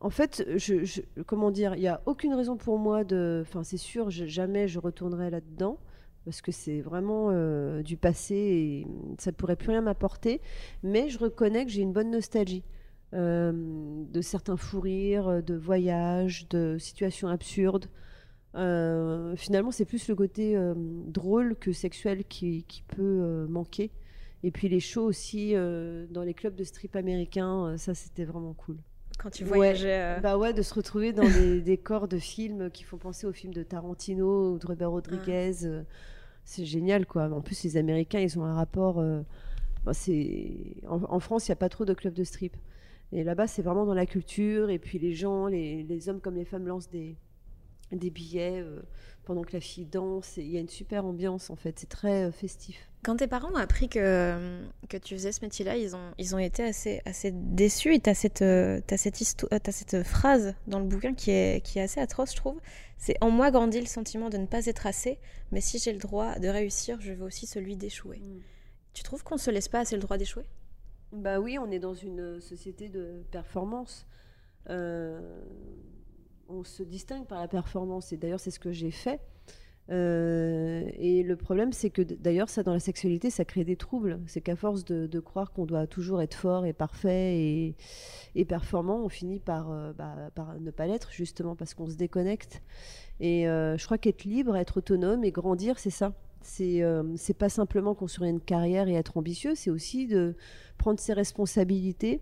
[0.01, 3.43] En fait, je, comment dire, il n'y a aucune raison pour moi de.
[3.43, 5.79] Enfin, c'est sûr, jamais je retournerai là-dedans
[6.25, 8.87] parce que c'est vraiment euh, du passé et
[9.19, 10.41] ça ne pourrait plus rien m'apporter.
[10.83, 12.63] Mais je reconnais que j'ai une bonne nostalgie
[13.15, 13.53] euh,
[14.13, 17.87] de certains fous rires, de voyages, de situations absurdes.
[18.55, 20.57] Euh, finalement, c'est plus le côté
[21.07, 23.91] drôle que sexuel qui, qui peut manquer.
[24.45, 28.77] Et puis les shows aussi dans les clubs de strip américains, ça c'était vraiment cool
[29.19, 30.17] quand tu voyageais.
[30.17, 30.21] Euh.
[30.21, 33.53] Bah ouais, de se retrouver dans des décors de films qui font penser aux films
[33.53, 35.53] de Tarantino ou de Robert Rodriguez.
[35.63, 35.67] Ah.
[35.67, 35.83] Euh,
[36.45, 37.25] c'est génial, quoi.
[37.25, 39.01] En plus, les Américains, ils ont un rapport.
[39.01, 39.21] Euh,
[39.85, 39.93] bah,
[40.89, 42.57] en, France, il n'y a pas trop de clubs de strip.
[43.13, 44.71] Et là-bas, c'est vraiment dans la culture.
[44.71, 47.17] Et puis les gens, les, les hommes comme les femmes lancent des,
[47.93, 48.65] des billets
[49.25, 50.37] pendant que la fille danse.
[50.39, 51.79] Il y a une super ambiance, en fait.
[51.79, 52.89] C'est très festif.
[53.03, 56.39] Quand tes parents ont appris que, que tu faisais ce métier-là, ils ont, ils ont
[56.39, 57.95] été assez, assez déçus.
[57.95, 61.79] Et tu as cette, as cette, as cette phrase dans le bouquin qui est, qui
[61.79, 62.61] est assez atroce, je trouve.
[62.97, 65.19] C'est En moi grandit le sentiment de ne pas être assez,
[65.53, 68.19] mais si j'ai le droit de réussir, je veux aussi celui d'échouer.
[68.19, 68.41] Mm.
[68.93, 70.45] Tu trouves qu'on se laisse pas assez le droit d'échouer?
[71.13, 74.07] Bah oui, on est dans une société de performance.
[74.69, 75.41] Euh,
[76.49, 78.13] on se distingue par la performance.
[78.13, 79.21] Et d'ailleurs, c'est ce que j'ai fait.
[79.91, 80.58] Euh,
[81.19, 84.21] et le problème, c'est que d'ailleurs, ça, dans la sexualité, ça crée des troubles.
[84.27, 87.75] C'est qu'à force de, croire qu'on doit toujours être fort et parfait
[88.35, 91.97] et, performant, on finit par, euh, bah, par ne pas l'être, justement, parce qu'on se
[91.97, 92.63] déconnecte.
[93.21, 96.13] Et euh, je crois qu'être libre, être autonome et grandir, c'est ça.
[96.41, 96.83] C'est
[97.17, 100.37] c'est pas simplement construire une carrière et être ambitieux, c'est aussi de
[100.79, 102.21] prendre ses responsabilités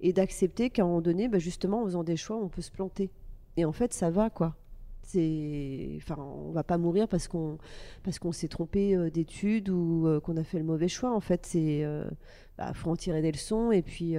[0.00, 2.70] et d'accepter qu'à un moment donné, bah, justement, en faisant des choix, on peut se
[2.70, 3.10] planter.
[3.56, 4.54] Et en fait, ça va, quoi.
[5.96, 7.58] Enfin, on va pas mourir parce qu'on
[8.32, 11.14] s'est trompé euh, d'études ou euh, qu'on a fait le mauvais choix.
[11.14, 12.04] En fait, c'est, euh,
[12.58, 14.16] bah, faut en tirer des leçons et puis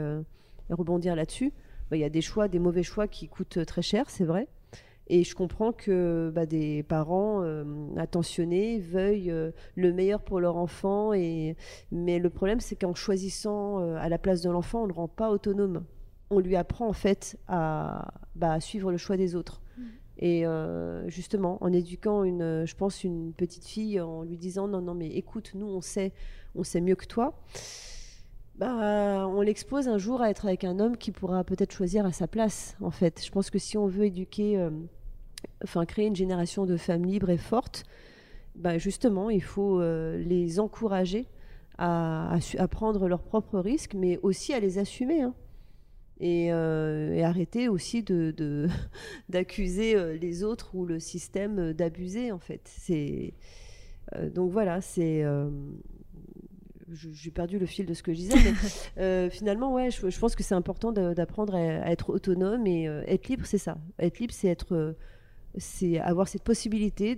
[0.70, 1.54] rebondir là-dessus.
[1.90, 4.48] Bah, il y a des choix, des mauvais choix qui coûtent très cher, c'est vrai.
[5.08, 7.44] Et je comprends que bah, des parents
[7.96, 9.34] attentionnés veuillent
[9.76, 11.12] le meilleur pour leur enfant.
[11.12, 15.08] Mais le problème, c'est qu'en choisissant à la place de l'enfant, on ne le rend
[15.08, 15.84] pas autonome.
[16.32, 18.12] On lui apprend en fait à,
[18.60, 19.62] suivre le choix des autres.
[20.20, 24.82] Et euh, justement, en éduquant une, je pense, une petite fille, en lui disant non,
[24.82, 26.14] non, mais écoute, nous, on sait,
[26.56, 27.42] on sait mieux que toi.
[28.58, 32.14] Bah, on l'expose un jour à être avec un homme qui pourra peut-être choisir à
[32.14, 32.78] sa place.
[32.80, 34.70] En fait, je pense que si on veut éduquer euh,
[35.64, 37.84] enfin créer une génération de femmes libres et fortes,
[38.56, 41.28] bah, justement, il faut les encourager
[41.78, 42.40] à,
[42.72, 45.22] prendre leurs propres risques, mais aussi à les assumer.
[45.22, 45.34] Hein.
[46.20, 48.68] Et, arrêter aussi de,
[49.30, 52.62] d'accuser les autres ou le système d'abuser, en fait.
[52.66, 53.34] C'est,
[54.34, 55.24] donc voilà, c'est
[56.94, 58.54] j'ai perdu le fil de ce que je disais, mais
[59.02, 63.28] euh, finalement, ouais, je, pense que c'est important d'apprendre à, être autonome et euh, être
[63.28, 63.78] libre, c'est ça.
[64.00, 64.94] Être libre, c'est être, euh,
[65.58, 67.16] c'est avoir cette possibilité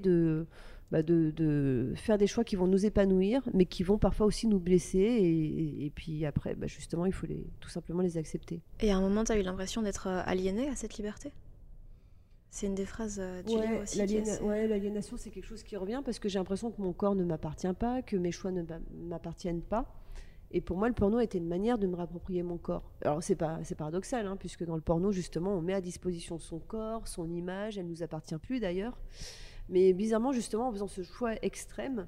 [0.91, 4.47] bah, de, de, faire des choix qui vont nous épanouir, mais qui vont parfois aussi
[4.47, 5.00] nous blesser.
[5.00, 8.62] Et, puis après, bah, justement, il faut les, tout simplement les accepter.
[8.80, 11.32] Et à un moment, tu as eu l'impression d'être aliéné à cette liberté?
[12.50, 13.97] C'est une des phrases euh, du livre aussi.
[13.97, 17.73] l'aliénation, c'est quelque chose qui revient parce que j'ai l'impression que mon corps ne m'appartient
[17.78, 18.63] pas, que mes choix ne
[19.10, 19.86] m'appartiennent pas.
[20.52, 22.89] Et pour moi, le porno était une manière de me rapproprier mon corps.
[23.02, 26.39] Alors, c'est pas, c'est paradoxal, hein, puisque dans le porno, justement, on met à disposition
[26.39, 28.97] son corps, son image, elle nous appartient plus d'ailleurs.
[29.69, 32.08] Mais bizarrement, justement, en faisant ce choix extrême,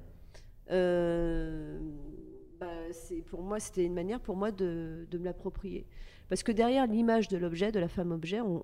[0.70, 1.78] euh,
[2.58, 2.66] bah,
[3.28, 5.86] pour moi, c'était une manière pour moi de, de me l'approprier.
[6.28, 8.62] Parce que derrière l'image de l'objet, de la femme objet, on,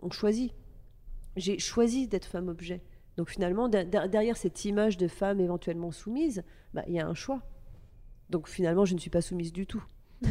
[0.00, 0.52] on choisit.
[1.36, 2.82] J'ai choisi d'être femme objet.
[3.16, 6.42] Donc finalement, derrière cette image de femme éventuellement soumise,
[6.74, 7.42] bah, il y a un choix.
[8.28, 9.82] Donc finalement, je ne suis pas soumise du tout.
[10.22, 10.28] Mmh.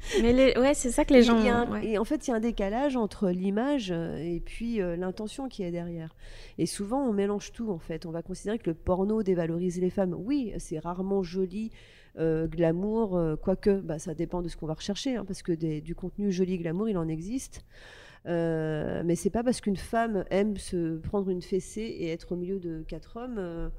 [0.22, 1.42] Mais ouais, c'est ça que les gens.
[1.82, 5.48] Et en fait, il y a un décalage entre l'image euh, et puis euh, l'intention
[5.48, 6.14] qui est derrière.
[6.56, 8.06] Et souvent, on mélange tout en fait.
[8.06, 10.14] On va considérer que le porno dévalorise les femmes.
[10.14, 11.70] Oui, c'est rarement joli,
[12.18, 15.94] euh, glamour, quoique, bah, ça dépend de ce qu'on va rechercher, hein, parce que du
[15.94, 17.64] contenu joli, glamour, il en existe.
[18.24, 22.60] Mais c'est pas parce qu'une femme aime se prendre une fessée et être au milieu
[22.60, 23.70] de quatre hommes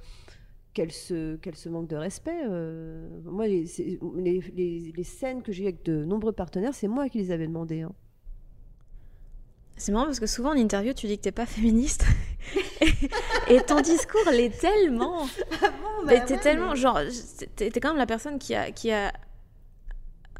[0.80, 2.42] qu'elle se, qu'elle se manque de respect.
[2.48, 3.06] Euh.
[3.26, 3.66] moi, les,
[4.16, 7.48] les, les, scènes que j'ai eues avec de nombreux partenaires, c'est moi qui les avais
[7.48, 7.82] demandées.
[7.82, 7.92] Hein.
[9.76, 12.06] C'est marrant parce que souvent en interview, tu dis que t'es pas féministe.
[13.50, 15.28] et ton discours l'est tellement.
[15.62, 16.76] Ah bon, bah t'es tellement.
[16.76, 17.02] Genre,
[17.58, 19.12] t'es quand même la personne qui a, qui a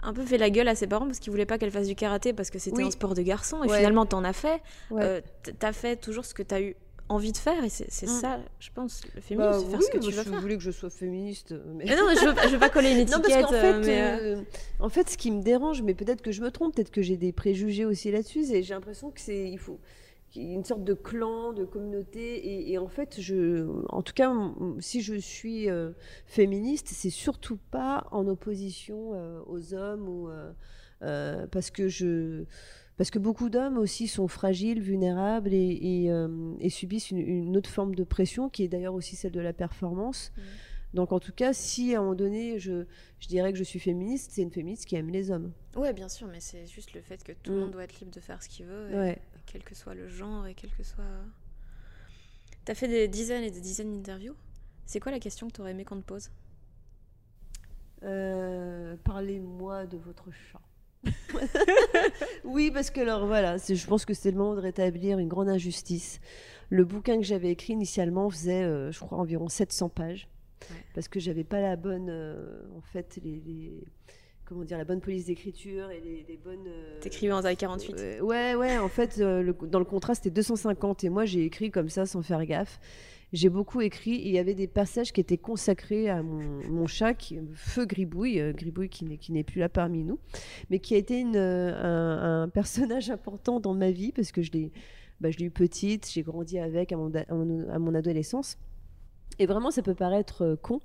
[0.04, 1.96] un peu fait la gueule à ses parents parce qu'ils voulaient pas qu'elle fasse du
[1.96, 4.62] karaté parce que c'était un sport de garçon et finalement t'en as fait.
[4.94, 5.20] Euh,
[5.60, 6.78] t'as fait toujours ce que t'as eu
[7.10, 8.08] envie de faire et c'est mm.
[8.08, 10.42] ça, je pense, le féminisme, bah, faire ce que tu veux faire.
[10.42, 11.54] voulais que je sois féministe.
[11.76, 11.86] Mais...
[11.86, 13.24] non, je veux, veux pas coller une étiquette.
[13.26, 14.42] non, parce fait, euh, euh,
[14.80, 17.18] en fait, ce qui me dérange, mais peut-être que je me trompe, peut-être que j'ai
[17.18, 19.80] des préjugés aussi là-dessus, et j'ai l'impression que c'est, il faut,
[20.36, 22.72] une sorte de clan, de communauté.
[22.72, 24.34] Et, en fait, je, en tout cas,
[24.80, 25.92] si je suis euh,
[26.26, 30.30] féministe, c'est surtout pas en opposition euh, aux hommes ou
[31.02, 32.44] euh, parce que je
[33.00, 38.50] parce que beaucoup d'hommes aussi sont fragiles, vulnérables et, subissent une, autre forme de pression
[38.50, 40.32] qui est d'ailleurs aussi celle de la performance.
[40.36, 40.42] Mmh.
[40.96, 42.86] Donc en tout cas, si à un moment donné, je,
[43.20, 45.52] je dirais que je suis féministe, c'est une féministe qui aime les hommes.
[45.76, 47.60] Oui, bien sûr, mais c'est juste le fait que tout le mmh.
[47.62, 48.90] monde doit être libre de faire ce qu'il veut.
[48.94, 49.20] ouais
[49.52, 51.04] quel que soit le genre et quel que soit.
[52.66, 54.36] T'as fait des dizaines et des dizaines d'interviews.
[54.86, 56.30] C'est quoi la question que t'aurais aimé qu'on te pose?
[58.04, 60.62] Euh, Parlez-moi de votre chat.
[62.44, 65.50] oui, parce que alors voilà, je pense que c'est le moment de rétablir une grande
[65.50, 66.20] injustice.
[66.70, 70.28] Le bouquin que j'avais écrit initialement faisait, euh, je crois, environ 700 pages,
[70.94, 73.84] parce que j'avais pas la bonne, euh, en fait, les
[74.50, 76.68] comment dire, la bonne police d'écriture et les, bonnes.
[76.68, 80.32] Euh, T'écrivais en taille 48 euh, Ouais, ouais, en fait, euh, dans le contrat, c'était
[80.32, 82.80] 250 et moi, j'ai écrit comme ça sans faire gaffe.
[83.32, 87.40] J'ai beaucoup écrit il y avait des passages qui étaient consacrés à mon, chat, qui,
[87.54, 90.20] Feu Gribouille, Gribouille qui n'est plus là parmi nous,
[90.70, 94.72] mais qui a été une, un, personnage important dans ma vie parce que je l'ai
[95.20, 98.58] bah, eu petite, j'ai grandi avec à mon, adolescence.
[99.38, 100.82] Et vraiment, ça peut paraître euh, con,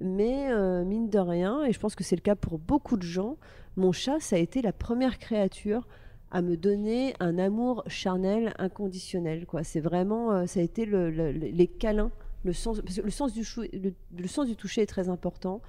[0.00, 3.02] mais euh, mine de rien, et je pense que c'est le cas pour beaucoup de
[3.02, 3.38] gens,
[3.76, 5.86] mon chat, ça a été la première créature
[6.34, 9.46] à me donner un amour charnel inconditionnel.
[9.46, 9.64] Quoi.
[9.64, 12.10] C'est vraiment, euh, ça a été les câlins,
[12.44, 13.42] le sens, le sens du,
[13.72, 15.62] le, sens du toucher est très important.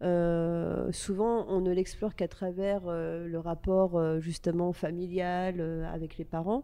[0.00, 5.60] souvent, on ne l'explore qu'à travers le rapport justement familial
[5.92, 6.62] avec les parents,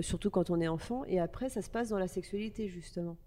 [0.00, 1.04] surtout quand on est enfant.
[1.04, 3.18] Et après, ça se passe dans la sexualité justement.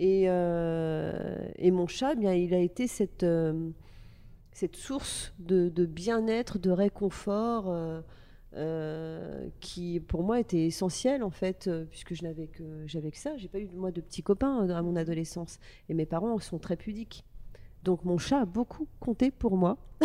[0.00, 3.70] Euh, et, mon chat, eh bien, il a été cette, euh,
[4.52, 8.02] cette source de, bien-être, de réconfort.
[8.54, 13.34] Euh, qui pour moi était essentielle en fait puisque je n'avais que j'avais que ça
[13.38, 16.76] j'ai pas eu moi de petits copains à mon adolescence et mes parents sont très
[16.76, 17.24] pudiques
[17.82, 19.76] donc mon chat a beaucoup compté pour moi.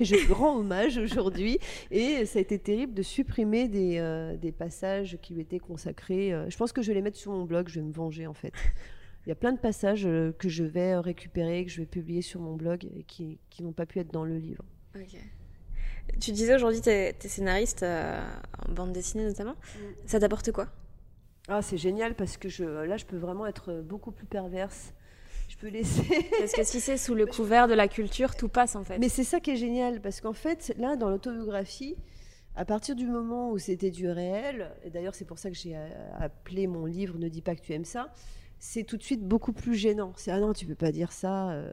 [0.00, 1.58] Je rends hommage aujourd'hui.
[1.90, 6.32] Et ça a été terrible de supprimer des, euh, des passages qui lui étaient consacrés.
[6.32, 8.26] Euh, je pense que je vais les mettre sur mon blog, je vais me venger
[8.26, 8.52] en fait.
[9.26, 12.22] Il y a plein de passages euh, que je vais récupérer, que je vais publier
[12.22, 14.64] sur mon blog et qui, qui n'ont pas pu être dans le livre.
[16.20, 19.52] Tu disais aujourd'hui, tu es, scénariste en bande dessinée notamment.
[19.54, 19.78] Mm.
[20.06, 20.68] Ça t'apporte quoi?
[21.48, 24.92] Ah, c'est génial parce que je, là, je peux vraiment être beaucoup plus perverse.
[25.48, 26.26] Je peux laisser.
[26.38, 28.98] parce que si c'est sous le couvert de la culture, tout passe en fait.
[28.98, 31.96] Mais c'est ça qui est génial parce qu'en fait, là, dans l'autobiographie,
[32.54, 35.76] à partir du moment où c'était du réel, et d'ailleurs c'est pour ça que j'ai
[36.18, 38.12] appelé mon livre Ne dis pas que tu aimes ça,
[38.58, 40.12] c'est tout de suite beaucoup plus gênant.
[40.16, 41.50] C'est ah non, tu peux pas dire ça.
[41.50, 41.72] Euh,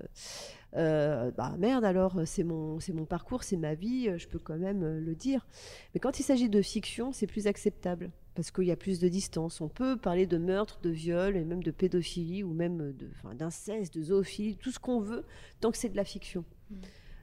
[0.75, 4.57] euh, bah merde alors, c'est mon, c'est mon parcours, c'est ma vie, je peux quand
[4.57, 5.45] même euh, le dire.
[5.93, 9.07] Mais quand il s'agit de fiction, c'est plus acceptable parce qu'il y a plus de
[9.07, 9.61] distance.
[9.61, 13.97] On peut parler de meurtre, de viol et même de pédophilie ou même de, d'inceste,
[13.97, 15.25] de zoophilie, tout ce qu'on veut,
[15.59, 16.45] tant que c'est de la fiction.
[16.69, 16.75] Mmh.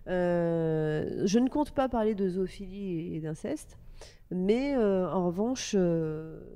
[0.06, 3.78] je ne compte pas parler de zoophilie et d'inceste.
[4.30, 5.74] Mais en revanche,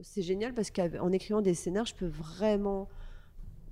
[0.03, 2.88] c'est génial parce qu'en écrivant des scénars, je peux vraiment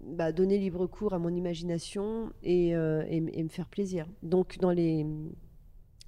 [0.05, 4.07] bah, donner libre cours à mon imagination et, euh, et, me faire plaisir.
[4.23, 5.07] Donc dans les,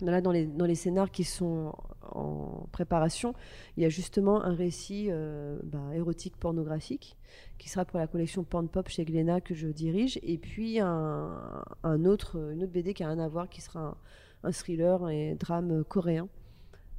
[0.00, 1.72] là, dans les, dans les scénars qui sont
[2.02, 3.34] en préparation,
[3.76, 7.16] il y a justement un récit euh, bah, érotique pornographique
[7.58, 11.64] qui sera pour la collection Porn Pop chez Glénat que je dirige, et puis un,
[11.84, 13.96] autre, une autre BD qui a rien à voir, qui sera
[14.42, 16.28] un, thriller et drame coréen.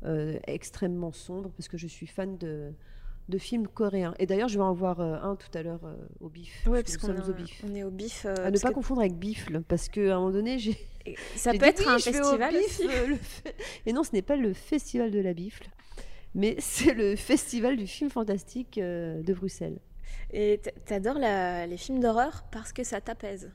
[0.04, 2.74] Euh, extrêmement sombre parce que je suis fan de,
[3.30, 4.14] de films coréens.
[4.20, 6.64] Et d'ailleurs, je vais en voir euh, un tout à l'heure euh, au bif.
[6.68, 7.64] Oui, parce qu'on au bif.
[7.68, 8.26] On est au bif.
[8.26, 10.78] Euh, à ne pas confondre avec bifle, parce qu'à un moment donné, j'ai.
[11.36, 12.84] Ça peut être un festival aussi.
[13.86, 15.68] Et non, ce n'est pas le festival de la bifle,
[16.36, 19.80] mais c'est le festival du film fantastique de Bruxelles.
[20.32, 23.52] Et t'adores les films d'horreur parce que ça t'apaise.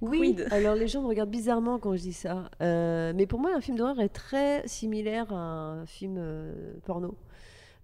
[0.00, 2.50] Oui, alors les gens me regardent bizarrement quand je dis ça.
[2.60, 6.20] mais pour moi, un film d'horreur est très similaire à un film
[6.84, 7.16] porno.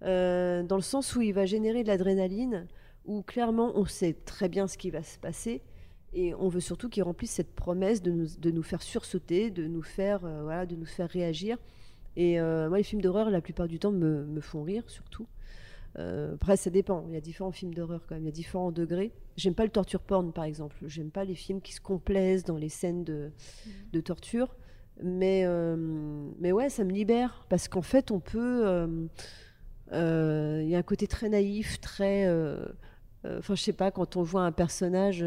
[0.03, 2.67] Euh, dans le sens où il va générer de l'adrénaline,
[3.05, 5.61] où clairement on sait très bien ce qui va se passer.
[6.13, 9.65] Et on veut surtout qu'il remplisse cette promesse de nous, de nous, faire sursauter, de
[9.65, 11.57] nous faire, euh, voilà, de nous faire réagir.
[12.17, 15.27] Et euh, moi, les films d'horreur, la plupart du temps, me, me font rire, surtout.
[15.95, 17.05] après, ça dépend.
[17.07, 18.23] Il y a différents films d'horreur quand même.
[18.23, 19.13] Il y a différents degrés.
[19.37, 20.75] J'aime pas le torture porn, par exemple.
[20.87, 23.31] J'aime pas les films qui se complaisent dans les scènes de,
[23.93, 24.53] de torture.
[25.01, 25.45] Mais,
[26.39, 27.45] mais ouais, ça me libère.
[27.49, 29.07] Parce qu'en fait, on peut euh,
[29.93, 32.25] il y a un côté très naïf, très.
[32.25, 32.65] Euh,
[33.25, 35.23] euh, enfin, je sais pas, quand on voit un personnage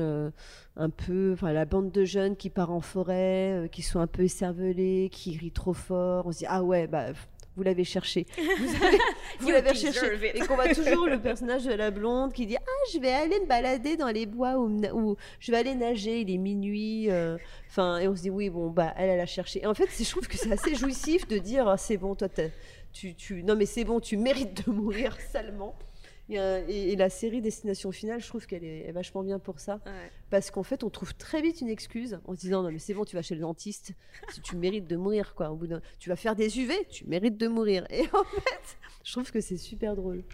[0.76, 1.32] un peu.
[1.34, 5.36] Enfin, la bande de jeunes qui part en forêt, qui sont un peu écervelés, qui
[5.36, 7.06] rient trop fort, on se dit Ah ouais, bah
[7.56, 8.26] vous l'avez cherché.
[9.40, 10.32] Vous, l'avez cherché.
[10.34, 13.40] Et qu'on voit toujours le personnage de la blonde qui dit Ah, je vais aller
[13.40, 17.08] me balader dans les bois ou, je vais aller nager, il est minuit.
[17.68, 19.62] Enfin, et on se dit Oui, bon, bah, elle, elle a cherché.
[19.62, 22.28] Et en fait, je trouve que c'est assez jouissif de dire ah, C'est bon, toi,
[22.94, 25.76] tu, non mais c'est bon, tu mérites de mourir salement.
[26.30, 29.80] Et, la série Destination Finale, je trouve qu'elle est, vachement bien pour ça.
[30.30, 32.94] Parce qu'en fait, on trouve très vite une excuse en se disant Non, mais c'est
[32.94, 33.92] bon, tu vas chez le dentiste,
[34.32, 35.50] si tu mérites de mourir, quoi.
[35.50, 37.86] Au bout tu vas faire des UV, tu mérites de mourir.
[37.90, 40.24] Et en fait, je trouve que c'est super drôle.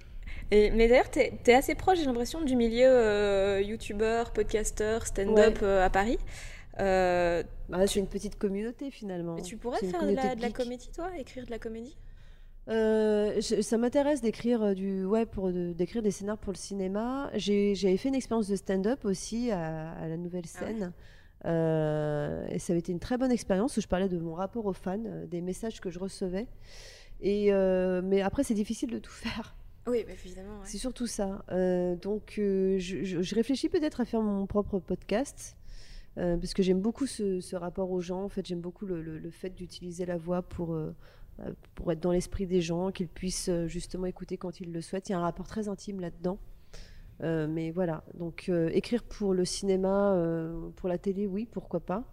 [0.53, 5.59] Et, mais d'ailleurs, tu es, assez proche, j'ai l'impression, du milieu euh, youtubeur, podcasteur, stand-up
[5.63, 6.19] euh, à Paris.
[6.79, 9.35] Euh, bah, c'est une petite communauté finalement.
[9.35, 11.97] Mais tu pourrais faire de la, de la comédie, toi Écrire de la comédie?
[12.71, 17.31] Euh, ça m'intéresse d'écrire euh, du ouais pour d'écrire des scénarios pour le cinéma.
[17.35, 20.93] J'avais fait une expérience de stand-up aussi à, la nouvelle ah scène.
[21.47, 24.67] Euh, et ça avait été une très bonne expérience où je parlais de mon rapport
[24.67, 26.47] aux fans, des messages que je recevais.
[27.21, 27.51] Et
[28.05, 29.57] mais après c'est difficile de tout faire.
[29.87, 30.61] Oui, évidemment.
[30.63, 31.45] C'est surtout ça.
[32.01, 35.57] donc je, je, réfléchis peut-être à faire mon propre podcast.
[36.15, 38.23] parce que j'aime beaucoup ce, rapport aux gens.
[38.23, 40.95] En fait, j'aime beaucoup le, le fait d'utiliser la voix pour, euh,
[41.75, 45.09] pour être dans l'esprit des gens, qu'ils puissent euh, justement écouter quand ils le souhaitent.
[45.09, 46.39] Il y a un rapport très intime là-dedans.
[47.23, 50.17] Euh, mais voilà, donc écrire pour le cinéma,
[50.77, 52.05] pour la télé, oui, pourquoi pas.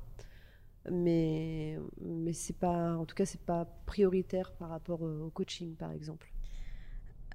[0.92, 5.92] Mais, mais c'est pas, en tout cas, c'est pas prioritaire par rapport au coaching, par
[5.92, 6.34] exemple.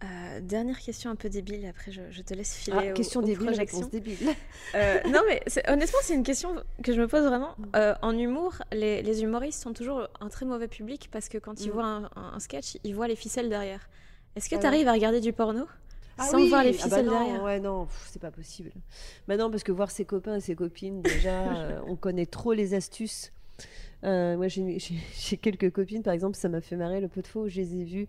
[0.05, 2.89] Euh, dernière question un peu débile, après je, te laisse filer.
[2.91, 4.17] Ah, question débile, réponse débile.
[4.75, 7.55] Euh, non, mais honnêtement, c'est une question que je me pose vraiment.
[7.59, 7.65] Mm.
[7.77, 11.69] Euh, en humour, les, humoristes sont toujours un très mauvais public parce que quand ils
[11.69, 11.73] mm.
[11.73, 13.89] voient un, sketch, ils voient les ficelles derrière.
[14.35, 15.67] Est-ce que ah tu arrives à regarder du porno
[16.19, 18.73] ah sans voir les ah bah ficelles non, derrière Ouais, non, c'est pas possible.
[19.29, 22.75] Bah non, parce que voir ses copains et ses copines, déjà, on connaît trop les
[22.75, 23.33] astuces.
[24.03, 27.49] moi, j'ai quelques copines, par exemple, ça m'a fait marrer le peu de fois où
[27.49, 28.09] je les ai vues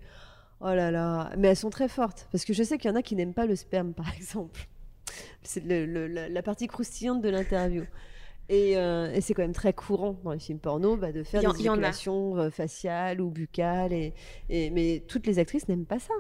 [0.61, 2.27] Oh là là, mais elles sont très fortes.
[2.31, 4.67] Parce que je sais qu'il y en a qui n'aiment pas le sperme, par exemple.
[5.43, 7.83] C'est la partie croustillante de l'interview.
[8.51, 11.61] Euh, et, c'est quand même très courant dans les films porno bah, de faire des
[11.61, 13.93] éjaculations euh, faciales ou buccales.
[13.93, 14.13] Et,
[14.49, 16.13] mais toutes les actrices n'aiment pas ça.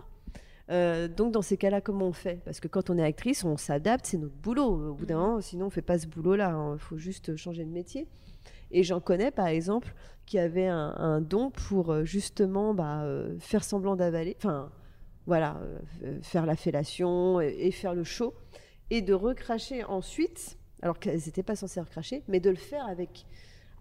[0.69, 2.41] Euh, donc dans ces cas-là, comment on fait?
[2.45, 4.91] Parce que quand on est actrice, on s'adapte, c'est notre boulot.
[4.91, 5.19] Au bout d'un mm-hmm.
[5.19, 6.49] moment, sinon on fait pas ce boulot-là.
[6.49, 6.77] Il hein.
[6.77, 8.07] faut juste changer de métier.
[8.71, 9.93] Et j'en connais par exemple
[10.25, 14.71] qui avaient un, don pour euh, justement bah, euh, faire semblant d'avaler, enfin
[15.25, 15.61] voilà,
[16.21, 18.33] faire la fellation et, faire le show,
[18.89, 23.25] et de recracher ensuite, alors qu'elles n'étaient pas censées recracher, mais de le faire avec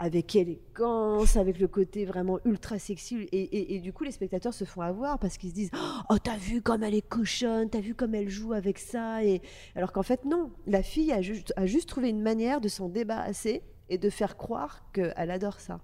[0.02, 3.28] avec élégance, avec le côté vraiment ultra sexy.
[3.30, 5.70] Et, du coup, les spectateurs se font avoir parce qu'ils se disent
[6.10, 9.22] Oh, t'as vu comme elle est cochonne, t'as vu comme elle joue avec ça.
[9.24, 9.40] Et...
[9.76, 10.50] Alors qu'en fait, non.
[10.66, 11.54] La fille a juste,
[11.86, 15.80] trouvé une manière de s'en débarrasser et de faire croire qu'elle adore ça.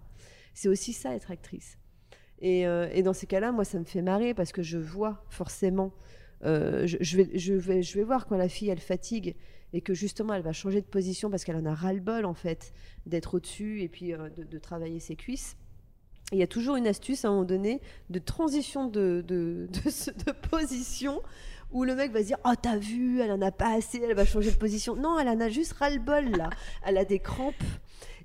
[0.52, 1.78] C'est aussi ça, être actrice.
[2.40, 5.92] Et, euh, dans ces cas-là, moi, ça me fait marrer parce que je vois forcément.
[6.44, 9.36] Euh, je vais voir quand la fille, elle fatigue
[9.72, 12.72] et que justement elle va changer de position parce qu'elle en a ras-le-bol en fait
[13.06, 15.56] d'être au-dessus et puis euh, de, travailler ses cuisses.
[16.32, 20.32] Il y a toujours une astuce à un moment donné de transition de, de, de
[20.48, 21.22] position
[21.70, 24.14] où le mec va se dire Oh, t'as vu, elle en a pas assez, elle
[24.14, 24.96] va changer de position.
[24.96, 26.50] Non, elle en a juste ras-le-bol là.
[26.84, 27.54] Elle a des crampes.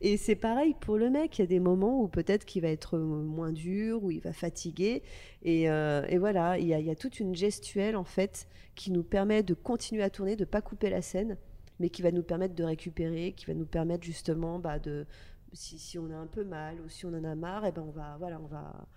[0.05, 1.39] Et c'est pareil pour le mec.
[1.39, 4.33] Il y a des moments où peut-être qu'il va être moins dur, où il va
[4.33, 5.01] fatiguer.
[5.43, 9.53] Et, euh, voilà, il y, a, toute une gestuelle en fait qui nous permet de
[9.53, 11.37] continuer à tourner, de pas couper la scène,
[11.79, 15.05] mais qui va nous permettre de récupérer, qui va nous permettre justement bah, de.
[15.53, 17.83] Si, on a un peu mal ou si on en a marre, et eh ben
[17.83, 18.87] on va, voilà, on va,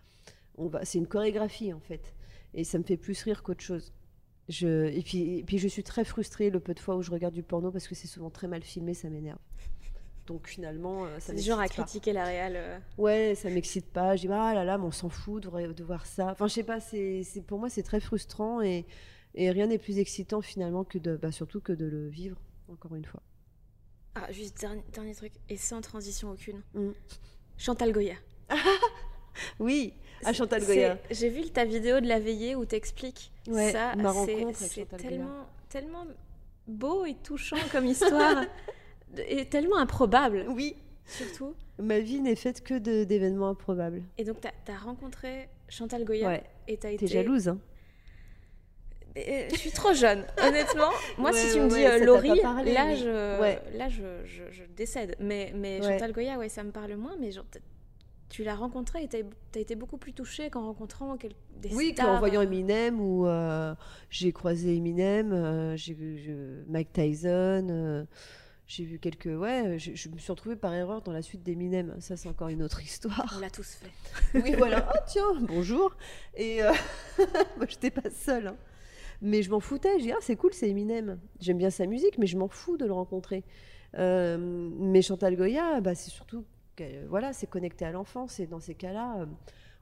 [0.57, 0.85] on va.
[0.85, 2.15] C'est une chorégraphie en fait,
[2.55, 3.93] et ça me fait plus rire qu'autre chose.
[4.49, 7.35] Et, puis, et puis je suis très frustrée le peu de fois où je regarde
[7.35, 9.39] du porno parce que c'est souvent très mal filmé, ça m'énerve.
[10.27, 12.55] Donc finalement, euh, ça C'est genre à critiquer la réal.
[12.57, 12.79] Euh.
[12.99, 14.16] Ouais, ça m'excite pas.
[14.16, 16.29] Je dis ah là là, mais on s'en fout de, voir ça.
[16.33, 16.81] Enfin, je sais pas.
[16.81, 18.85] C'est pour moi c'est très frustrant et,
[19.35, 22.95] et rien n'est plus excitant finalement que de bah, surtout que de le vivre encore
[22.95, 23.22] une fois.
[24.14, 26.62] Ah juste dernier, dernier truc et sans transition aucune.
[26.74, 26.91] Mmh.
[27.59, 28.16] Chantal Goya.
[29.61, 29.93] oui,
[30.24, 30.99] à Chantal Goya.
[31.11, 33.95] J'ai vu ta vidéo de la veillée où t'expliques ouais, ça.
[33.97, 34.59] Ma rencontre
[35.68, 36.07] tellement
[36.66, 38.45] beau et touchant comme histoire.
[39.17, 40.47] est tellement improbable.
[40.49, 40.77] Oui.
[41.07, 41.55] Surtout.
[41.79, 44.03] Ma vie n'est faite que d'événements improbables.
[44.19, 46.29] Et donc, tu as, rencontré Chantal Goya.
[46.29, 46.43] Ouais.
[46.69, 47.07] Et tu été.
[47.07, 47.59] jalouse, hein
[49.17, 50.91] euh, je suis trop jeune, honnêtement.
[51.17, 55.17] Moi, si tu me dis euh, Laurie, là, je, là je, je, décède.
[55.21, 57.17] Mais, mais Chantal Goya, ouais, ça me parle moins.
[57.19, 57.47] Mais genre,
[58.29, 62.19] tu l'as rencontré et tu as, été beaucoup plus touchée qu'en rencontrant des oui, qu'en
[62.19, 63.75] voyant Eminem, où euh,
[64.11, 68.07] j'ai croisé Eminem, j'ai vu Mike Tyson
[68.67, 69.27] j'ai vu quelques.
[69.27, 71.95] Ouais, je, me suis retrouvée par erreur dans la suite d'Eminem.
[72.01, 73.35] Ça, c'est encore une autre histoire.
[73.37, 73.91] On l'a tous fait.
[74.43, 74.89] oui, voilà.
[74.93, 75.97] Oh, tiens, bonjour.
[76.35, 76.73] Et euh,
[77.57, 78.49] moi, j'étais pas seule.
[78.49, 78.57] Hein.
[79.23, 79.99] Mais je m'en foutais.
[79.99, 81.21] J'ai dit, ah, c'est cool, c'est Eminem.
[81.39, 83.45] J'aime bien sa musique, mais je m'en fous de le rencontrer.
[83.99, 86.45] Euh, mais Chantal Goya, bah, c'est surtout.
[87.09, 88.41] Voilà, c'est connecté à l'enfance.
[88.41, 89.21] Et dans ces cas-là.
[89.21, 89.27] Euh,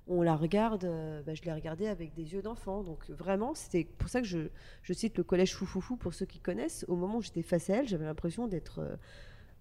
[0.07, 2.83] on la regarde, euh, bah, je l'ai regardée avec des yeux d'enfant.
[2.83, 4.49] Donc vraiment, c'était pour ça que je,
[4.93, 6.85] cite le collège Foufoufou pour ceux qui connaissent.
[6.89, 8.97] Au moment où j'étais face à elle, j'avais l'impression d'être euh,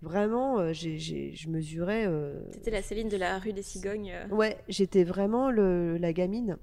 [0.02, 2.10] vraiment, euh, je mesurais.
[2.52, 4.14] C'était la Céline de la rue des Cigognes.
[4.32, 6.58] Ouais, j'étais vraiment la gamine.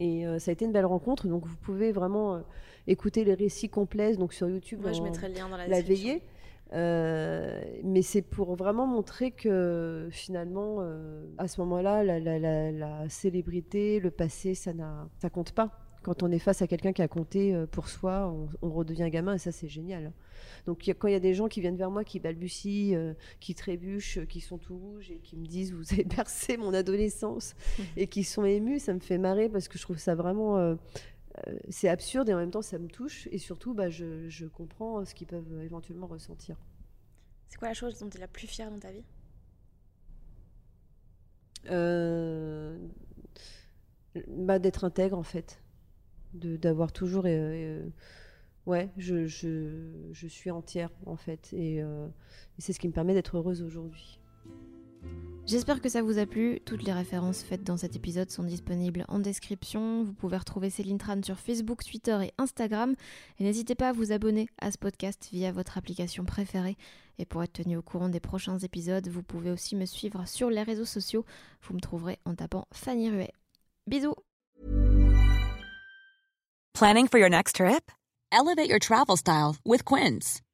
[0.00, 1.28] Et ça a été une belle rencontre.
[1.28, 2.42] Donc vous pouvez vraiment
[2.88, 4.80] écouter les récits complets donc sur YouTube.
[4.82, 6.22] Moi, je mettrai le lien dans la, la veillée.
[6.72, 14.10] Euh, mais c'est pour vraiment montrer que finalement, euh, à ce moment-là, la, célébrité, le
[14.10, 14.84] passé, ça ne
[15.20, 15.78] ça compte pas.
[16.02, 19.34] Quand on est face à quelqu'un qui a compté euh, pour soi, on, redevient gamin
[19.34, 20.12] et ça, c'est génial.
[20.66, 24.26] Donc quand il y a des gens qui viennent vers moi, qui balbutient, qui trébuchent,
[24.26, 27.54] qui sont tout rouges et qui me disent vous avez bercé mon adolescence
[27.96, 30.76] et qui sont émus, ça me fait marrer parce que je trouve ça vraiment
[31.68, 35.14] c'est absurde et en même temps ça me touche et surtout bah, je, comprends ce
[35.14, 36.56] qu'ils peuvent éventuellement ressentir.
[37.48, 39.04] C'est quoi la chose dont tu es la plus fière dans ta vie?
[41.70, 42.78] Euh,
[44.28, 45.62] bah, D'être intègre en fait.
[46.34, 47.24] D'avoir toujours...
[47.26, 47.86] Euh,
[48.66, 51.84] ouais, je, je, suis entière en fait et, et
[52.58, 54.20] c'est ce qui me permet d'être heureuse aujourd'hui.
[55.44, 56.60] J'espère que ça vous a plu.
[56.64, 60.04] Toutes les références faites dans cet épisode sont disponibles en description.
[60.04, 62.94] Vous pouvez retrouver Céline Tran sur Facebook, Twitter et Instagram.
[63.38, 66.76] Et n'hésitez pas à vous abonner à ce podcast via votre application préférée.
[67.18, 70.48] Et pour être tenu au courant des prochains épisodes, vous pouvez aussi me suivre sur
[70.48, 71.24] les réseaux sociaux.
[71.62, 73.32] Vous me trouverez en tapant Fanny Ruet.
[73.88, 74.14] Bisous
[76.72, 77.90] Planning for your next trip?
[78.30, 80.40] Elevate your travel style with Quince.